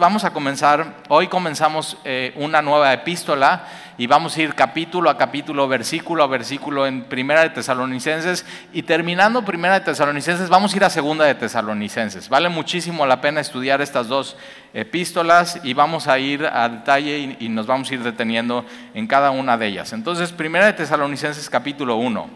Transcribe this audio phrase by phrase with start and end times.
[0.00, 3.66] Vamos a comenzar, hoy comenzamos eh, una nueva epístola
[3.98, 8.84] y vamos a ir capítulo a capítulo, versículo a versículo en Primera de Tesalonicenses y
[8.84, 12.28] terminando Primera de Tesalonicenses vamos a ir a Segunda de Tesalonicenses.
[12.28, 14.36] Vale muchísimo la pena estudiar estas dos
[14.72, 19.08] epístolas y vamos a ir a detalle y, y nos vamos a ir deteniendo en
[19.08, 19.92] cada una de ellas.
[19.92, 22.30] Entonces, Primera de Tesalonicenses capítulo 1,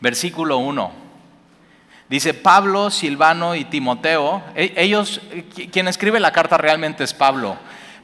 [0.00, 1.09] versículo 1.
[2.10, 4.42] Dice Pablo, Silvano y Timoteo.
[4.56, 5.20] E, ellos,
[5.70, 7.56] quien escribe la carta realmente es Pablo,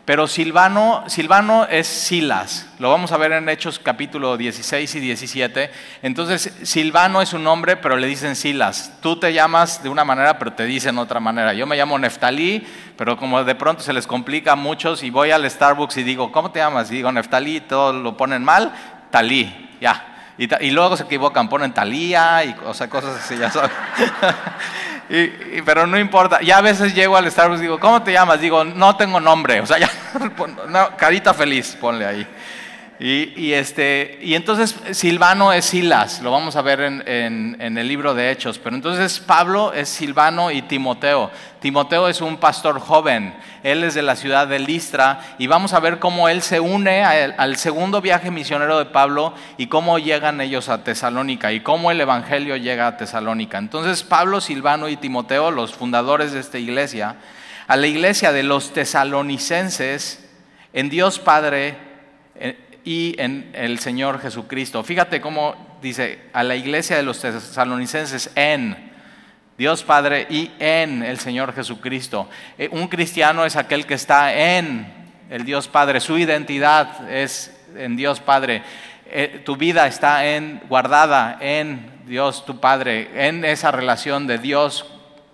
[0.04, 2.68] pero Silvano, Silvano es Silas.
[2.78, 5.70] Lo vamos a ver en Hechos capítulo 16 y 17.
[6.02, 8.92] Entonces, Silvano es un nombre, pero le dicen Silas.
[9.02, 11.52] Tú te llamas de una manera, pero te dicen otra manera.
[11.52, 12.64] Yo me llamo Neftalí,
[12.96, 16.30] pero como de pronto se les complica a muchos y voy al Starbucks y digo,
[16.30, 16.92] ¿cómo te llamas?
[16.92, 18.72] Y digo Neftalí, todo lo ponen mal,
[19.10, 20.12] Talí, ya.
[20.38, 23.70] Y, luego se equivocan, ponen talía y o sea, cosas así, ya sabes.
[25.64, 28.40] pero no importa, ya a veces llego al Starbucks y digo, ¿cómo te llamas?
[28.40, 29.90] Digo, no tengo nombre, o sea, ya,
[30.98, 32.26] carita feliz, ponle ahí.
[32.98, 38.30] Y, este, y entonces Silvano es Silas, lo vamos a ver en, el libro de
[38.30, 41.30] Hechos, pero entonces Pablo es Silvano y Timoteo.
[41.60, 45.80] Timoteo es un pastor joven, él es de la ciudad de Listra y vamos a
[45.80, 50.70] ver cómo él se une al segundo viaje misionero de Pablo y cómo llegan ellos
[50.70, 53.58] a Tesalónica y cómo el Evangelio llega a Tesalónica.
[53.58, 57.16] Entonces Pablo, Silvano y Timoteo, los fundadores de esta iglesia,
[57.66, 60.22] a la iglesia de los tesalonicenses,
[60.72, 61.86] en Dios Padre,
[62.86, 64.84] y en el Señor Jesucristo.
[64.84, 68.76] Fíjate cómo dice a la iglesia de los tesalonicenses en
[69.58, 72.28] Dios Padre y en el Señor Jesucristo.
[72.56, 74.86] Eh, un cristiano es aquel que está en
[75.28, 78.62] el Dios Padre, su identidad es en Dios Padre.
[79.06, 84.86] Eh, tu vida está en, guardada en Dios tu Padre, en esa relación de Dios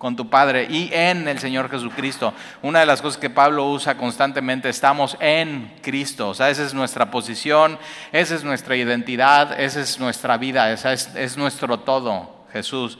[0.03, 2.34] con tu Padre y en el Señor Jesucristo.
[2.61, 6.31] Una de las cosas que Pablo usa constantemente, estamos en Cristo.
[6.31, 7.78] O sea, esa es nuestra posición,
[8.11, 12.98] esa es nuestra identidad, esa es nuestra vida, esa es, nuestro todo, Jesús.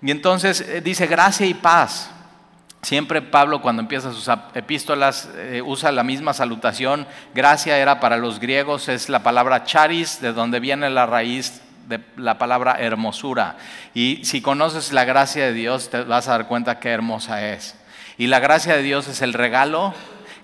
[0.00, 2.08] Y entonces eh, dice gracia y paz.
[2.82, 7.08] Siempre Pablo cuando empieza sus epístolas eh, usa la misma salutación.
[7.34, 12.00] Gracia era para los griegos, es la palabra charis, de donde viene la raíz de
[12.16, 13.56] la palabra hermosura.
[13.94, 17.76] Y si conoces la gracia de Dios, te vas a dar cuenta qué hermosa es.
[18.18, 19.94] Y la gracia de Dios es el regalo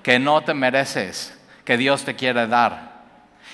[0.02, 2.94] que no te mereces, que Dios te quiere dar.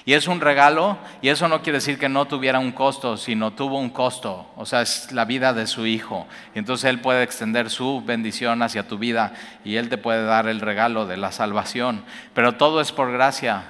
[0.04, 3.52] Y es un regalo, y eso no quiere decir que no tuviera un costo, sino
[3.52, 6.26] tuvo un costo, o sea, es la vida de su hijo.
[6.54, 10.48] Y entonces Él puede extender su bendición hacia tu vida y Él te puede dar
[10.48, 12.04] el regalo de la salvación.
[12.34, 13.64] Pero todo es por gracia,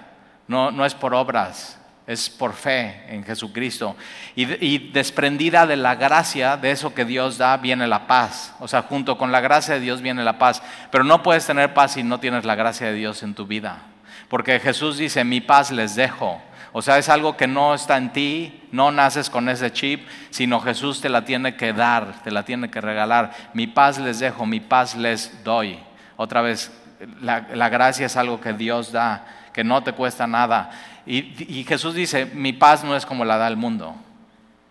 [0.46, 1.79] no, no es por obras
[2.10, 3.94] es por fe en Jesucristo.
[4.34, 8.52] Y, desprendida de la gracia, de eso que Dios da, viene la paz.
[8.58, 10.60] O sea, junto con la gracia de Dios viene la paz.
[10.90, 13.82] Pero no puedes tener paz si no tienes la gracia de Dios en tu vida.
[14.28, 16.42] Porque Jesús dice, mi paz les dejo.
[16.72, 20.60] O sea, es algo que no está en ti, no naces con ese chip, sino
[20.60, 23.30] Jesús te la tiene que dar, te la tiene que regalar.
[23.54, 25.78] Mi paz les dejo, mi paz les doy.
[26.16, 26.72] Otra vez,
[27.20, 30.70] la gracia es algo que Dios da, que no te cuesta nada.
[31.06, 33.94] Y, Jesús dice, mi paz no es como la da el mundo.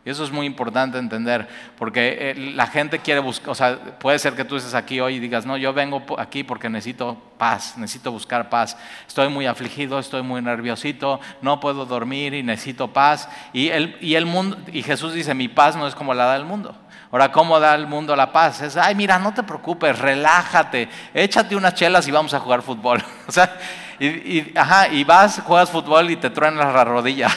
[0.06, 4.18] Y eso es muy importante entender, porque eh, la gente quiere buscar, o sea, puede
[4.18, 7.78] ser que tú estés aquí hoy y digas, no, yo vengo aquí porque necesito paz,
[7.78, 8.78] necesito buscar paz.
[9.06, 13.28] Estoy muy afligido, estoy muy nerviosito, no puedo dormir y necesito paz.
[13.52, 16.38] Y, el, y, el mundo, y Jesús dice, mi paz no es como la da
[16.38, 16.74] el mundo.
[17.12, 18.62] Ahora, ¿cómo da el mundo la paz?
[18.62, 23.04] Es, ay, mira, no te preocupes, relájate, échate unas chelas y vamos a jugar fútbol.
[23.28, 23.58] o sea,
[24.00, 27.28] y, ajá, y vas, juegas fútbol y te truenas la rodilla.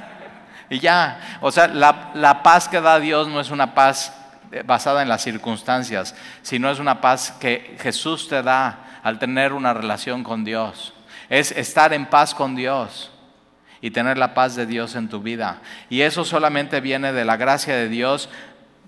[0.70, 4.14] y ya, o sea, la, la paz que da Dios no es una paz
[4.52, 9.52] eh, basada en las circunstancias, sino es una paz que Jesús te da al tener
[9.52, 10.94] una relación con Dios.
[11.28, 13.10] Es estar en paz con Dios
[13.80, 15.60] y tener la paz de Dios en tu vida.
[15.90, 18.28] Y eso solamente viene de la gracia de Dios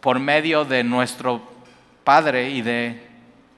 [0.00, 1.42] por medio de nuestro
[2.04, 3.09] Padre y de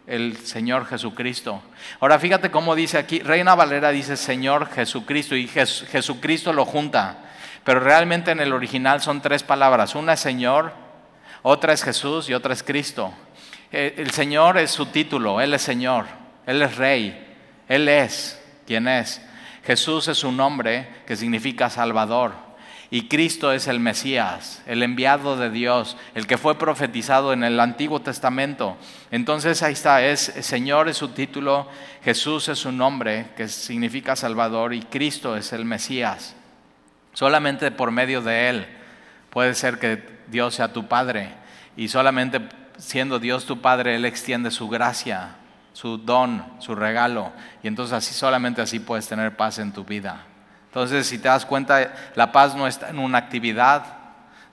[0.06, 1.62] el Señor Jesucristo.
[2.00, 7.18] Ahora fíjate cómo dice aquí, Reina Valera dice Señor Jesucristo y Jesucristo lo junta,
[7.64, 10.72] pero realmente en el original son tres palabras, una es Señor,
[11.42, 13.12] otra es Jesús y otra es Cristo.
[13.70, 16.06] Eh, el Señor es su título, Él es Señor,
[16.46, 17.34] Él es Rey,
[17.68, 19.22] Él es quien es.
[19.64, 22.51] Jesús es su nombre que significa Salvador.
[22.94, 27.58] Y Cristo es el Mesías, el enviado de Dios, el que fue profetizado en el
[27.58, 28.76] Antiguo Testamento.
[29.10, 31.66] Entonces ahí está, es Señor es su título,
[32.04, 36.36] Jesús es su nombre, que significa Salvador, y Cristo es el Mesías.
[37.14, 38.66] Solamente por medio de Él
[39.30, 41.30] puede ser que Dios sea tu Padre.
[41.78, 42.42] Y solamente
[42.76, 45.36] siendo Dios tu Padre, Él extiende su gracia
[45.72, 47.32] su don, su regalo.
[47.62, 50.26] Y entonces así solamente así puedes tener paz en tu vida.
[50.72, 53.84] Entonces, si te das cuenta, la paz no está en una actividad,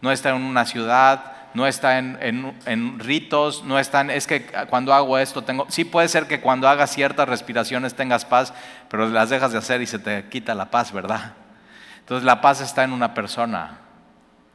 [0.02, 4.94] no está en una ciudad, no está en, ritos, no está en, es que cuando
[4.94, 8.54] hago esto tengo, sí puede ser que cuando hagas ciertas respiraciones tengas paz,
[8.90, 11.36] pero las dejas de hacer y se te quita la paz, ¿verdad?
[12.00, 13.78] Entonces la paz está en una persona,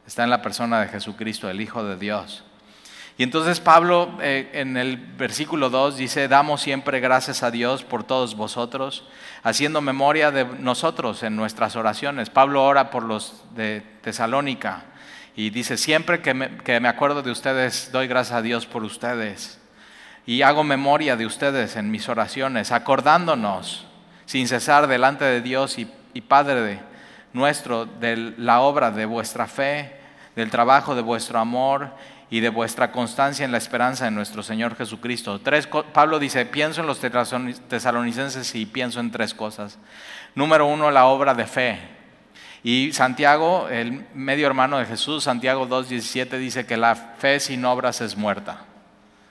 [0.05, 2.43] está en la persona de Jesucristo, el Hijo de Dios.
[3.17, 8.03] Y entonces Pablo eh, en el versículo 2 dice, damos siempre gracias a Dios por
[8.03, 9.05] todos vosotros,
[9.41, 12.29] haciendo memoria de nosotros en nuestras oraciones.
[12.29, 14.83] Pablo ora por los de Tesalónica
[15.33, 18.83] y dice, siempre que me, que me acuerdo de ustedes, doy gracias a Dios por
[18.83, 19.61] ustedes.
[20.25, 23.87] Y hago memoria de ustedes en mis oraciones, acordándonos
[24.25, 26.79] sin cesar delante de Dios y, y Padre
[27.31, 29.93] nuestro de la obra de vuestra fe,
[30.35, 31.91] del trabajo de vuestro amor
[32.35, 35.39] y de vuestra constancia en la esperanza en nuestro Señor Jesucristo.
[35.39, 39.79] Tres, Pablo dice, pienso en los tesalonicenses y pienso en tres cosas.
[40.35, 41.79] Número uno, la obra de fe.
[42.61, 48.01] Y Santiago, el medio hermano de Jesús, Santiago 2.17 dice que la fe sin obras
[48.01, 48.65] es muerta.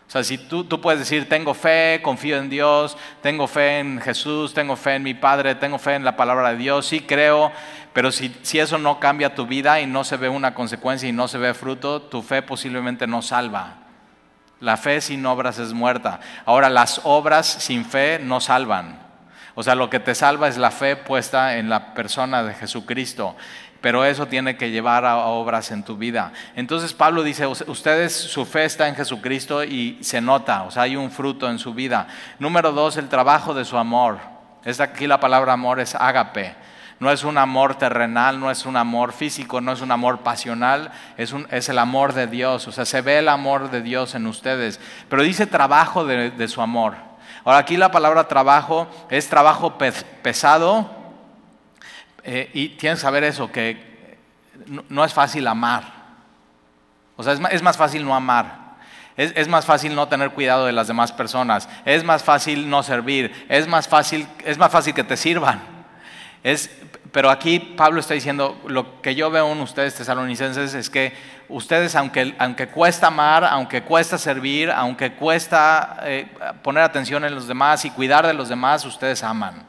[0.06, 4.00] O sea, si tú, tú puedes decir, tengo fe, confío en Dios, tengo fe en
[4.00, 7.50] Jesús, tengo fe en mi Padre, tengo fe en la palabra de Dios, sí creo,
[7.92, 11.12] pero si, si eso no cambia tu vida y no se ve una consecuencia y
[11.12, 13.78] no se ve fruto, tu fe posiblemente no salva.
[14.60, 16.20] La fe sin obras es muerta.
[16.46, 19.03] Ahora, las obras sin fe no salvan.
[19.54, 23.36] O sea, lo que te salva es la fe puesta en la persona de Jesucristo
[23.84, 26.32] pero eso tiene que llevar a obras en tu vida.
[26.56, 30.96] Entonces Pablo dice, ustedes su fe está en Jesucristo y se nota, o sea, hay
[30.96, 32.06] un fruto en su vida.
[32.38, 34.20] Número dos, el trabajo de su amor.
[34.64, 36.54] Es aquí la palabra amor es ágape.
[36.98, 40.90] No es un amor terrenal, no es un amor físico, no es un amor pasional,
[41.18, 42.66] es, es el amor de Dios.
[42.66, 44.80] O sea, se ve el amor de Dios en ustedes.
[45.10, 46.94] Pero dice trabajo de, su amor.
[47.44, 49.76] Ahora aquí la palabra trabajo es trabajo
[50.22, 50.90] pesado,
[52.26, 54.16] eh, y tienes que saber eso, que
[54.88, 55.84] no, es fácil amar.
[57.16, 58.64] O sea, es, más fácil no amar.
[59.16, 61.68] Es, más fácil no tener cuidado de las demás personas.
[61.84, 63.46] Es más fácil no servir.
[63.48, 65.60] Es más fácil, es más fácil que te sirvan.
[66.42, 66.70] Es,
[67.14, 71.12] pero aquí Pablo está diciendo, lo que yo veo en ustedes tesalonicenses es que
[71.48, 76.26] ustedes, aunque, aunque cuesta amar, aunque cuesta servir, aunque cuesta eh,
[76.64, 79.64] poner atención en los demás y cuidar de los demás, ustedes aman.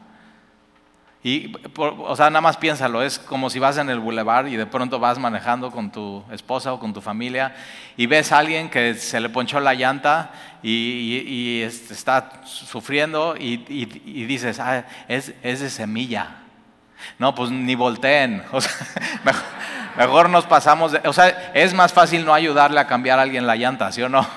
[1.22, 4.66] Y, o sea, nada más piénsalo, es como si vas en el boulevard y de
[4.66, 7.54] pronto vas manejando con tu esposa o con tu familia
[7.96, 10.32] y ves a alguien que se le ponchó la llanta
[10.64, 13.58] y, está sufriendo y,
[14.26, 16.45] dices, ah, es, es, de semilla.
[17.20, 18.44] No, pues ni volteen.
[19.98, 23.56] Mejor, nos pasamos O sea, es más fácil no ayudarle a cambiar a alguien la
[23.56, 24.28] llanta, ¿sí o no?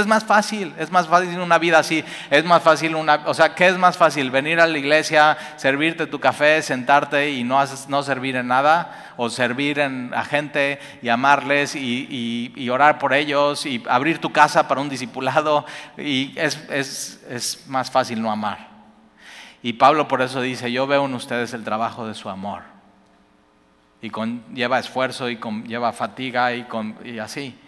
[0.00, 3.54] es más fácil, es más fácil una vida así, es más fácil una, o sea,
[3.54, 4.30] ¿qué es más fácil?
[4.30, 9.30] Venir a la iglesia, servirte tu café, sentarte y no, no servir en nada, o
[9.30, 14.80] servir en, a gente y amarles y, orar por ellos y abrir tu casa para
[14.80, 15.64] un discipulado,
[15.96, 18.73] y es, más fácil no amar.
[19.64, 22.62] Y Pablo por eso dice, yo veo en ustedes el trabajo de su amor.
[24.00, 24.12] Y
[24.54, 27.58] lleva esfuerzo y lleva fatiga y, con, y así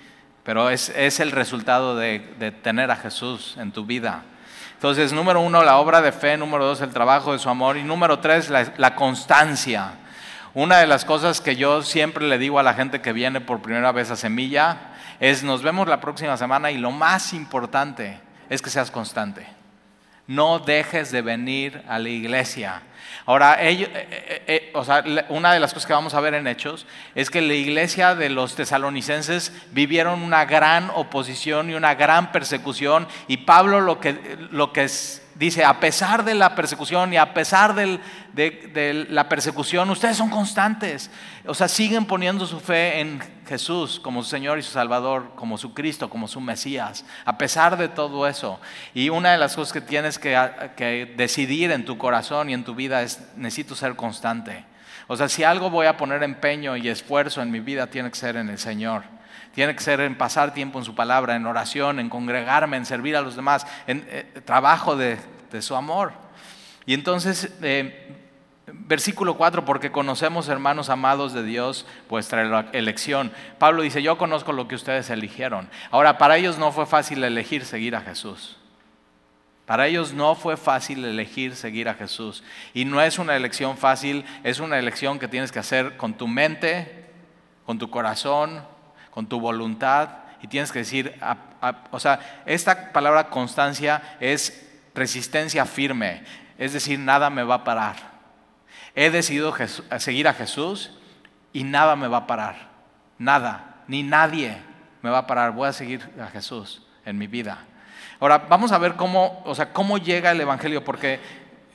[0.46, 2.20] pero es, el resultado de,
[2.62, 4.22] tener a Jesús en tu vida.
[4.74, 7.82] Entonces, número uno, la obra de fe, número dos, el trabajo de su amor, y
[7.82, 9.94] número tres, la constancia.
[10.54, 13.60] Una de las cosas que yo siempre le digo a la gente que viene por
[13.60, 18.62] primera vez a Semilla es, nos vemos la próxima semana y lo más importante es
[18.62, 19.55] que seas constante.
[20.26, 22.82] No dejes de venir a la iglesia.
[23.26, 26.46] Ahora, eh, eh, eh, o sea, una de las cosas que vamos a ver en
[26.46, 32.30] Hechos es que la iglesia de los tesalonicenses vivieron una gran oposición y una gran
[32.30, 34.88] persecución y Pablo lo que, lo que
[35.34, 41.10] dice, a pesar de la persecución y a pesar de, la persecución, ustedes son constantes.
[41.46, 45.58] O sea, siguen poniendo su fe en Jesús como su Señor y su Salvador, como
[45.58, 48.60] su Cristo, como su Mesías, a pesar de todo eso.
[48.94, 52.74] Y una de las cosas que tienes que, decidir en tu corazón y en tu
[52.74, 54.64] vida es, necesito ser constante.
[55.06, 58.16] O sea, si algo voy a poner empeño y esfuerzo en mi vida, tiene que
[58.16, 59.04] ser en el Señor.
[59.54, 63.16] Tiene que ser en pasar tiempo en su palabra, en oración, en congregarme, en servir
[63.16, 65.18] a los demás, en eh, trabajo de,
[65.60, 66.12] su amor.
[66.84, 68.15] Y entonces, eh,
[68.86, 73.32] versículo 4, porque conocemos, hermanos amados de Dios, vuestra elección.
[73.58, 75.68] Pablo dice, yo conozco lo que ustedes eligieron.
[75.90, 78.56] Ahora, para ellos no fue fácil elegir seguir a Jesús.
[79.66, 82.44] Para ellos no fue fácil elegir seguir a Jesús.
[82.72, 86.28] Y no es una elección fácil, es una elección que tienes que hacer con tu
[86.28, 87.06] mente,
[87.64, 88.62] con tu corazón,
[89.10, 90.10] con tu voluntad
[90.42, 91.18] y tienes que decir,
[91.90, 96.22] o sea, esta palabra constancia es resistencia firme,
[96.58, 98.15] es decir, nada me va a parar.
[98.96, 99.54] He decidido
[99.98, 100.90] seguir a Jesús
[101.52, 102.70] y nada me va a parar,
[103.18, 104.56] nada, ni nadie
[105.02, 107.58] me va a parar, voy a seguir a Jesús en mi vida.
[108.18, 111.20] Ahora, vamos a ver cómo, o sea, cómo llega el Evangelio, porque,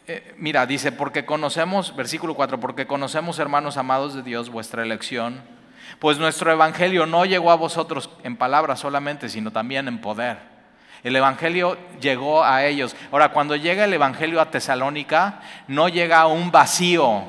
[0.08, 5.42] eh, mira, dice, porque conocemos, versículo 4, porque conocemos, hermanos amados de Dios, vuestra elección,
[6.00, 10.51] pues nuestro Evangelio no llegó a vosotros en palabras solamente, sino también en poder.
[11.04, 12.96] El Evangelio llegó a ellos.
[13.12, 17.24] Ahora, cuando llega el Evangelio a Tesalónica, no llega a un vacío,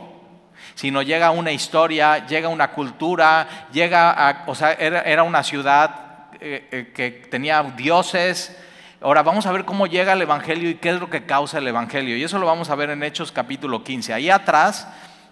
[0.74, 6.68] sino llega una historia, llega una cultura, llega a, o sea, era, una ciudad eh,
[6.70, 8.56] eh, que tenía dioses,
[9.02, 11.66] Ahora vamos a ver cómo llega el Evangelio y qué es lo que causa el
[11.66, 12.16] Evangelio.
[12.16, 14.14] Y eso lo vamos a ver en Hechos capítulo 15.
[14.14, 14.86] Ahí atrás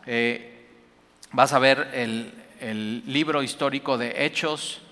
[0.06, 0.66] eh,
[1.30, 2.34] vas a ver el,
[3.06, 4.82] libro histórico de Hechos.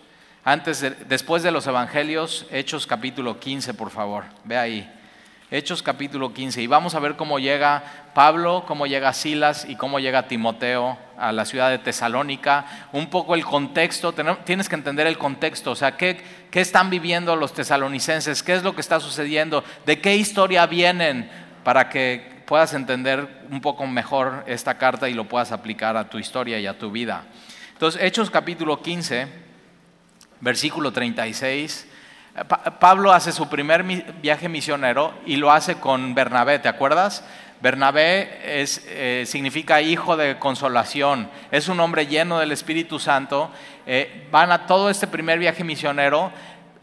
[0.49, 4.25] Antes después de los Evangelios, Hechos capítulo 15, por favor.
[4.45, 4.91] Ve ahí.
[5.51, 6.63] Hechos capítulo 15.
[6.63, 7.83] Y vamos a ver cómo llega
[8.15, 12.65] Pablo, cómo llega Silas y cómo llega Timoteo a la ciudad de Tesalónica.
[12.93, 14.15] Un poco el contexto,
[14.47, 16.19] tienes que entender el contexto, o sea, ¿qué,
[16.51, 21.31] qué están viviendo los tesalonicenses, qué es lo que está sucediendo, de qué historia vienen,
[21.63, 26.19] para que puedas entender un poco mejor esta carta y lo puedas aplicar a tu
[26.19, 27.25] historia y a tu vida.
[27.75, 29.48] Entonces, Hechos capítulo 15,
[30.41, 31.87] versículo 36
[32.79, 37.25] Pablo hace su primer viaje misionero y lo hace con Bernabé, ¿te acuerdas?
[37.61, 43.51] Bernabé es, eh, significa hijo de consolación, es un hombre lleno del Espíritu Santo.
[43.87, 46.31] Eh, van a todo este primer viaje misionero,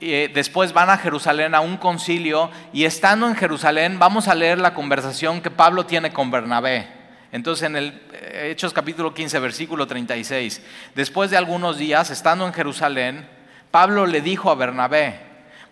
[0.02, 4.60] eh, después van a Jerusalén a un concilio y estando en Jerusalén vamos a leer
[4.60, 6.88] la conversación que Pablo tiene con Bernabé.
[7.32, 8.02] Entonces en el
[8.34, 10.62] Hechos capítulo 15, versículo 36,
[10.94, 13.35] después de algunos días, estando en Jerusalén,
[13.76, 15.20] Pablo le dijo a Bernabé,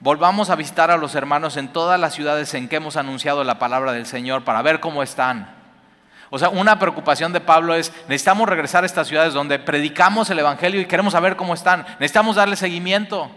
[0.01, 3.60] Volvamos a visitar a los hermanos en todas las ciudades en que hemos anunciado la
[3.60, 5.55] palabra del Señor para ver cómo están.
[6.29, 10.39] O sea, una preocupación de Pablo es, necesitamos regresar a estas ciudades donde predicamos el
[10.39, 11.86] Evangelio y queremos saber cómo están.
[11.91, 13.31] Necesitamos darle seguimiento.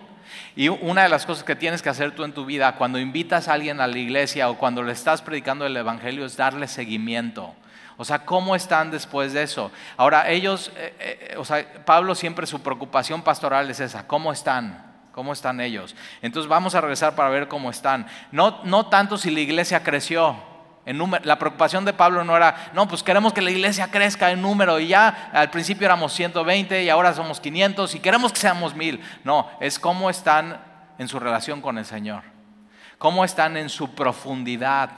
[0.56, 3.46] Y una de las cosas que tienes que hacer tú en tu vida cuando invitas
[3.46, 7.54] a alguien a la iglesia o cuando le estás predicando el Evangelio es darle seguimiento.
[7.96, 9.70] O sea, ¿cómo están después de eso?
[9.96, 14.84] Ahora, ellos, eh, eh, o sea, Pablo siempre su preocupación pastoral es esa, ¿cómo están?
[15.12, 15.96] ¿Cómo están ellos?
[16.20, 18.06] Entonces vamos a regresar para ver cómo están.
[18.32, 20.36] No, no tanto si la iglesia creció.
[20.84, 24.30] En número, la preocupación de Pablo no era, no, pues queremos que la iglesia crezca
[24.30, 28.38] en número y ya al principio éramos 120 y ahora somos 500 y queremos que
[28.38, 29.00] seamos mil.
[29.24, 30.60] No, es cómo están
[30.98, 32.22] en su relación con el Señor.
[32.98, 34.90] Cómo están en su profundidad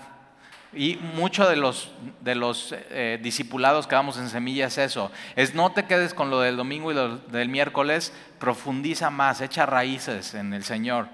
[0.72, 5.10] y muchos de los, de los eh, discipulados que damos en semilla es eso.
[5.34, 9.64] Es no te quedes con lo del domingo y lo del miércoles, profundiza más, echa
[9.64, 11.08] raíces en el Señor.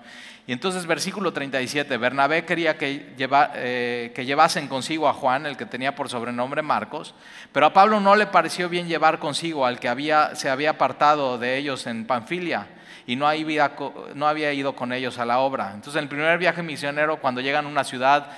[0.47, 5.57] Y entonces versículo 37, Bernabé quería que, lleva, eh, que llevasen consigo a Juan, el
[5.57, 7.15] que tenía por sobrenombre Marcos,
[7.51, 11.39] pero a Pablo no le pareció bien llevar consigo al que había, se había apartado
[11.39, 12.67] de ellos en Panfilia
[13.07, 13.73] y no había,
[14.15, 15.73] no había ido con ellos a la obra.
[15.75, 18.31] Entonces en el primer viaje misionero, cuando llegan a una ciudad,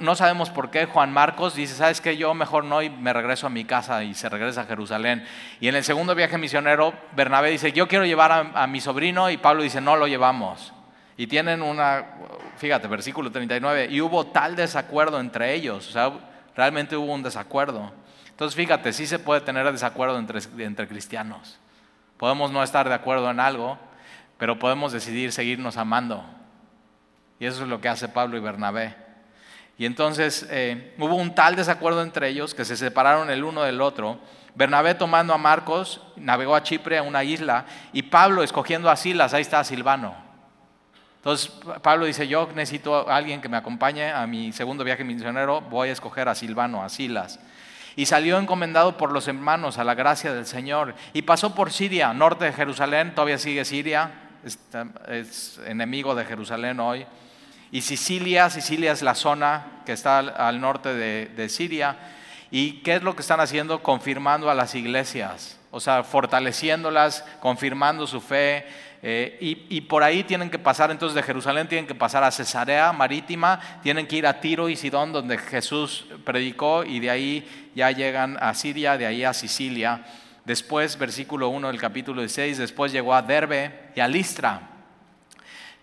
[0.00, 2.18] no sabemos por qué Juan Marcos dice, ¿sabes qué?
[2.18, 5.24] Yo mejor no y me regreso a mi casa y se regresa a Jerusalén.
[5.58, 9.38] Y en el segundo viaje misionero, Bernabé dice, yo quiero llevar a, mi sobrino y
[9.38, 10.74] Pablo dice, no lo llevamos.
[11.16, 12.04] Y tienen una,
[12.58, 16.12] fíjate, versículo 39, y hubo tal desacuerdo entre ellos, o sea,
[16.54, 17.90] realmente hubo un desacuerdo.
[18.28, 21.58] Entonces, fíjate, sí se puede tener desacuerdo entre, entre cristianos.
[22.18, 23.78] Podemos no estar de acuerdo en algo,
[24.36, 26.22] pero podemos decidir seguirnos amando.
[27.38, 29.03] Y eso es lo que hace Pablo y Bernabé.
[29.76, 33.80] Y entonces eh, hubo un tal desacuerdo entre ellos que se separaron el uno del
[33.80, 34.18] otro.
[34.54, 39.34] Bernabé tomando a Marcos, navegó a Chipre, a una isla, y Pablo escogiendo a Silas,
[39.34, 40.14] ahí está Silvano.
[41.16, 41.50] Entonces
[41.82, 45.88] Pablo dice, yo necesito a alguien que me acompañe a mi segundo viaje misionero, voy
[45.88, 47.40] a escoger a Silvano, a Silas.
[47.96, 50.94] Y salió encomendado por los hermanos a la gracia del Señor.
[51.12, 54.12] Y pasó por Siria, norte de Jerusalén, todavía sigue Siria,
[55.08, 57.06] es enemigo de Jerusalén hoy
[57.74, 61.96] y Sicilia, Sicilia es la zona que está al, norte de, Siria.
[62.52, 63.82] ¿Y qué es lo que están haciendo?
[63.82, 68.64] Confirmando a las iglesias, o sea, fortaleciéndolas, confirmando su fe.
[69.02, 72.92] Eh, y, por ahí tienen que pasar, entonces de Jerusalén tienen que pasar a Cesarea
[72.92, 77.90] Marítima, tienen que ir a Tiro y Sidón, donde Jesús predicó, y de ahí ya
[77.90, 80.04] llegan a Siria, de ahí a Sicilia.
[80.44, 84.70] Después, versículo 1 del capítulo 16, después llegó a Derbe y a Listra.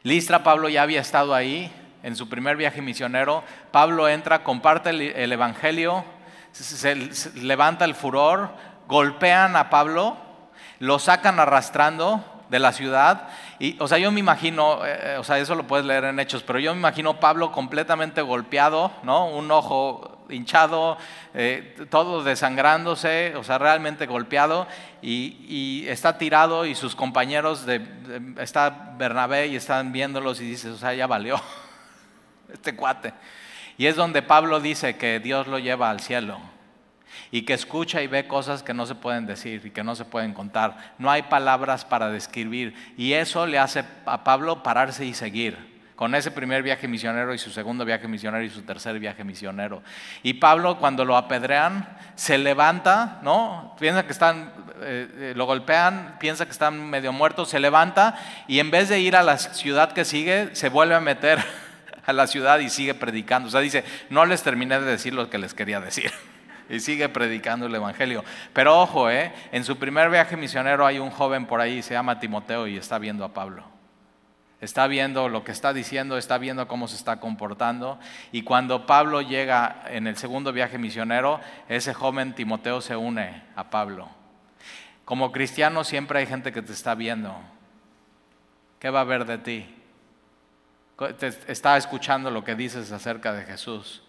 [0.04, 1.72] Listra, Pablo ya había estado ahí,
[2.04, 6.04] en su primer viaje misionero, Pablo entra, comparte el, Evangelio,
[6.52, 6.96] se,
[7.36, 8.50] levanta el furor,
[8.88, 10.18] golpean a Pablo,
[10.80, 13.30] lo sacan arrastrando, de la ciudad.
[13.60, 16.44] Y, o sea, yo me imagino, eh, o sea, eso lo puedes leer en Hechos,
[16.44, 19.28] pero yo me imagino Pablo completamente golpeado, ¿no?
[19.28, 20.98] Un ojo hinchado,
[21.34, 24.68] eh, todo desangrándose, o sea, realmente golpeado,
[25.02, 27.82] y, está tirado y sus compañeros, de,
[28.38, 31.40] está Bernabé y están viéndolos y dices, o sea, ya valió
[32.54, 33.14] este cuate.
[33.78, 36.40] Y es donde Pablo dice que Dios lo lleva al cielo
[37.32, 40.06] y que escucha y ve cosas que no se pueden decir y que no se
[40.06, 40.94] pueden contar.
[40.98, 42.76] No hay palabras para describir.
[42.98, 47.38] Y eso le hace a Pablo pararse y seguir con ese primer viaje misionero y
[47.38, 49.84] su segundo viaje misionero y su tercer viaje misionero.
[50.24, 53.76] Y Pablo cuando lo apedrean se levanta, ¿no?
[53.80, 58.18] Piensa que están, eh, eh, lo golpean, piensa que están medio muertos, se levanta
[58.48, 61.38] y en vez de ir a la ciudad que sigue, se vuelve a meter
[62.06, 63.48] a la ciudad y sigue predicando.
[63.48, 66.12] O sea, dice, no les terminé de decir lo que les quería decir
[66.70, 68.24] y sigue predicando el Evangelio.
[68.54, 69.34] Pero ojo, ¿eh?
[69.52, 72.98] en su primer viaje misionero hay un joven por ahí, se llama Timoteo y está
[73.00, 73.66] viendo a Pablo.
[74.62, 78.00] Está viendo lo que está diciendo, está viendo cómo se está comportando.
[78.32, 83.72] Y cuando Pablo llega en el segundo viaje misionero, ese joven Timoteo se une a
[83.72, 84.10] Pablo.
[85.04, 87.36] Como cristiano siempre hay gente que te está viendo.
[88.78, 89.81] ¿Qué va a ver de ti?
[91.48, 94.02] Está escuchando lo que dices acerca de Jesús.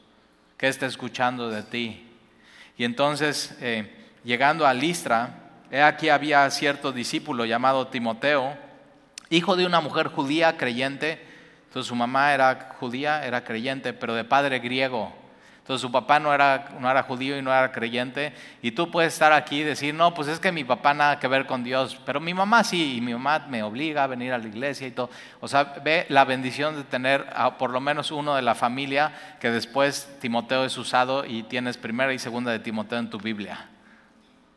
[0.56, 2.08] ¿Qué está escuchando de ti?
[2.76, 3.90] Y entonces, eh,
[4.25, 8.56] llegando a Listra, he aquí había cierto discípulo llamado Timoteo,
[9.30, 11.26] hijo de una mujer judía creyente.
[11.68, 15.21] Entonces su mamá era judía, era creyente, pero de padre griego.
[15.62, 18.33] Entonces su papá no era, no era judío y no era creyente.
[18.62, 21.28] Y tú puedes estar aquí y decir, no, pues es que mi papá nada que
[21.28, 24.38] ver con Dios, pero mi mamá sí, y mi mamá me obliga a venir a
[24.38, 25.09] la iglesia y todo.
[25.40, 27.25] O sea, ve la bendición de tener
[27.61, 32.12] por lo menos uno de la familia que después Timoteo es usado y tienes primera
[32.12, 33.69] y segunda de Timoteo en tu Biblia.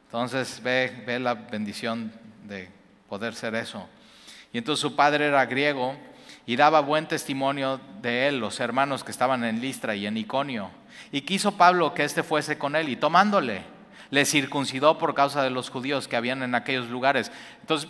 [0.07, 2.11] Entonces ve, ve la bendición
[2.45, 2.67] de
[3.07, 3.87] poder ser eso.
[4.51, 5.95] Y entonces su padre era griego
[6.45, 10.69] y daba buen testimonio de él, los hermanos que estaban en Listra y en Iconio.
[11.11, 13.63] Y quiso Pablo que éste fuese con él y tomándole,
[14.11, 17.31] le circuncidó por causa de los judíos que habían en aquellos lugares.
[17.61, 17.89] Entonces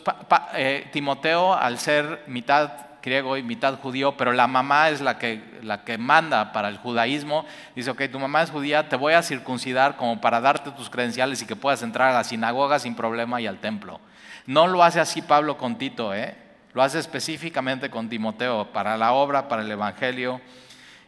[0.54, 5.44] eh, Timoteo, al ser mitad griego y mitad judío, pero la mamá es la que,
[5.62, 9.22] la que manda para el judaísmo, dice, ok, tu mamá es judía, te voy a
[9.22, 13.40] circuncidar como para darte tus credenciales y que puedas entrar a la sinagoga sin problema
[13.40, 14.00] y al templo.
[14.48, 16.36] No lo hace así Pablo con Tito, ¿eh?
[16.76, 20.42] Lo hace específicamente con Timoteo, para la obra, para el Evangelio.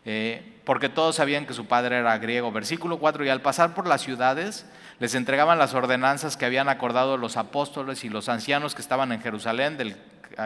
[0.05, 2.53] Eh, porque todos sabían que su padre era griego.
[2.53, 4.65] Versículo 4, y al pasar por las ciudades
[4.99, 9.21] les entregaban las ordenanzas que habían acordado los apóstoles y los ancianos que estaban en
[9.21, 9.97] Jerusalén del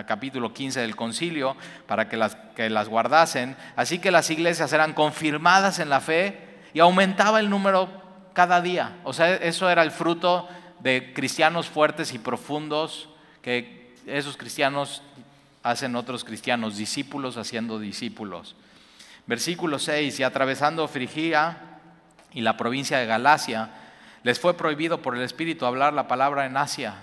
[0.07, 1.55] capítulo 15 del concilio
[1.85, 3.55] para que las, que las guardasen.
[3.75, 6.39] Así que las iglesias eran confirmadas en la fe
[6.73, 7.89] y aumentaba el número
[8.33, 8.97] cada día.
[9.03, 13.07] O sea, eso era el fruto de cristianos fuertes y profundos
[13.43, 15.01] que esos cristianos
[15.63, 18.55] hacen otros cristianos, discípulos haciendo discípulos.
[19.27, 21.57] Versículo 6, y atravesando Frigia
[22.33, 23.69] y la provincia de Galacia,
[24.23, 26.95] les fue prohibido por el Espíritu hablar la palabra en Asia.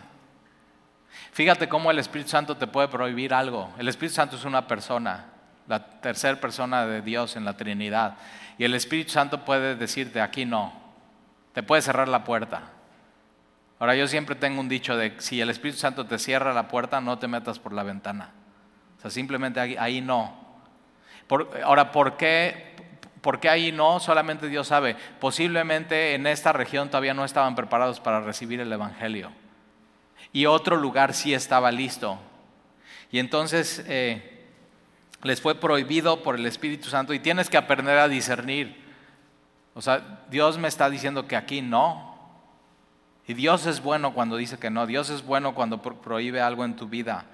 [1.33, 3.73] Fíjate cómo el Espíritu Santo te puede prohibir algo.
[3.79, 5.27] El Espíritu Santo es una persona,
[5.67, 8.17] la tercera persona de Dios en la Trinidad.
[8.57, 10.73] Y el Espíritu Santo puede decirte, aquí no.
[11.53, 12.73] Te puede cerrar la puerta.
[13.79, 17.01] Ahora yo siempre tengo un dicho de, si el Espíritu Santo te cierra la puerta,
[17.01, 18.33] no te metas por la ventana.
[18.99, 20.49] O sea, simplemente ahí no
[21.65, 22.75] ahora, ¿por qué,
[23.21, 24.01] ¿por qué ahí no?
[24.01, 24.97] Solamente Dios sabe.
[25.21, 29.31] Posiblemente en esta región todavía no estaban preparados para recibir el Evangelio.
[30.33, 32.19] Y otro lugar sí estaba listo.
[33.11, 34.47] Y entonces eh,
[35.23, 38.87] les fue prohibido por el Espíritu Santo y tienes que aprender a discernir.
[39.75, 42.08] O sea, Dios me está diciendo que aquí no.
[43.29, 44.87] Y Dios es bueno cuando dice que no.
[44.87, 47.27] Dios es bueno cuando prohíbe algo en tu vida.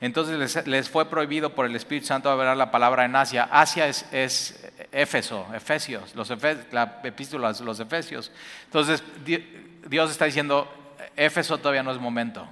[0.00, 3.48] Entonces les, fue prohibido por el Espíritu Santo hablar la palabra en Asia.
[3.50, 6.32] Asia es, Éfeso, Efesios, los
[6.70, 8.30] la epístola de los Efesios.
[8.64, 10.72] Entonces Dios está diciendo,
[11.16, 12.48] Éfeso todavía no es momento.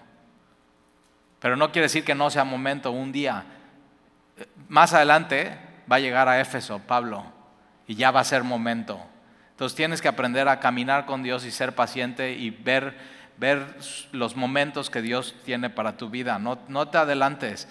[1.38, 3.44] Pero no quiere decir que no sea momento un día.
[4.68, 5.56] Más adelante
[5.90, 7.24] va a llegar a Éfeso, Pablo,
[7.86, 9.00] y ya va a ser momento.
[9.58, 13.76] Entonces tienes que aprender a caminar con Dios y ser paciente y ver ver
[14.12, 16.38] los momentos que Dios tiene para tu vida.
[16.38, 17.68] No, no te adelantes.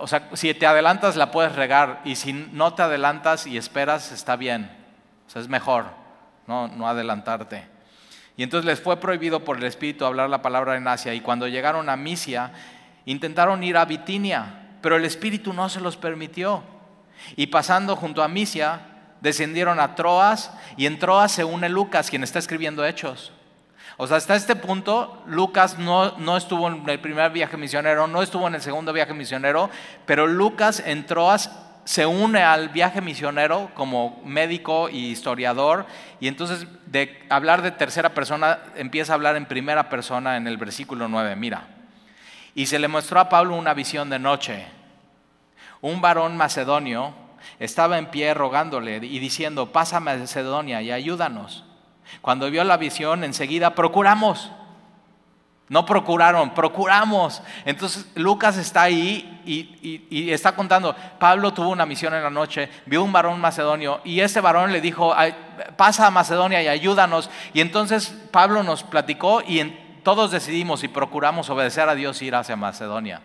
[0.00, 4.12] O sea, si te adelantas la puedes regar y si no te adelantas y esperas
[4.12, 4.70] está bien.
[5.26, 5.86] O sea, es mejor
[6.46, 7.66] no, no adelantarte.
[8.36, 11.48] Y entonces les fue prohibido por el Espíritu hablar la palabra en Asia y cuando
[11.48, 12.52] llegaron a Misia
[13.04, 16.62] intentaron ir a Bitinia, pero el Espíritu no se los permitió.
[17.34, 18.80] Y pasando junto a Misia,
[19.20, 23.32] descendieron a Troas y en Troas se une Lucas, quien está escribiendo Hechos.
[23.96, 28.22] O sea, hasta este punto, Lucas no, no, estuvo en el primer viaje misionero, no
[28.22, 29.70] estuvo en el segundo viaje misionero,
[30.06, 35.84] pero Lucas entró, a, se une al viaje misionero como médico y historiador,
[36.20, 40.58] y entonces de hablar de tercera persona empieza a hablar en primera persona en el
[40.58, 41.34] versículo 9.
[41.34, 41.66] Mira,
[42.54, 44.66] y se le mostró a Pablo una visión de noche.
[45.80, 47.14] Un varón macedonio
[47.58, 51.64] estaba en pie rogándole y diciendo, pasa Macedonia y ayúdanos.
[52.20, 54.50] Cuando vio la visión, enseguida procuramos.
[55.68, 57.42] No procuraron, procuramos.
[57.66, 63.02] Entonces Lucas está ahí y, está contando, Pablo tuvo una misión en la noche, vio
[63.02, 65.14] un varón macedonio y ese varón le dijo,
[65.76, 67.28] pasa a Macedonia y ayúdanos.
[67.52, 69.62] Y entonces Pablo nos platicó y
[70.02, 73.20] todos decidimos y procuramos obedecer a Dios y ir hacia Macedonia.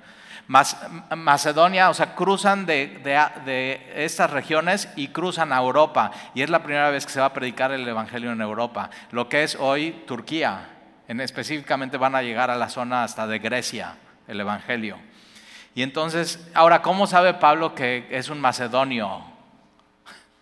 [0.48, 6.12] Macedonia, o sea, cruzan de, estas regiones y cruzan a Europa.
[6.34, 9.30] Y es la primera vez que se va a predicar el Evangelio en Europa, lo
[9.30, 10.70] que es hoy Turquía.
[11.08, 13.96] En, específicamente van a llegar a la zona hasta de Grecia,
[14.28, 14.98] el Evangelio.
[15.76, 19.24] Y entonces, ahora, ¿cómo sabe Pablo que es un macedonio?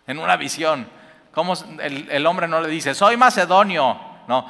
[0.07, 0.89] En una visión.
[1.31, 3.97] ¿Cómo el, el hombre no le dice, soy macedonio?
[4.27, 4.45] No,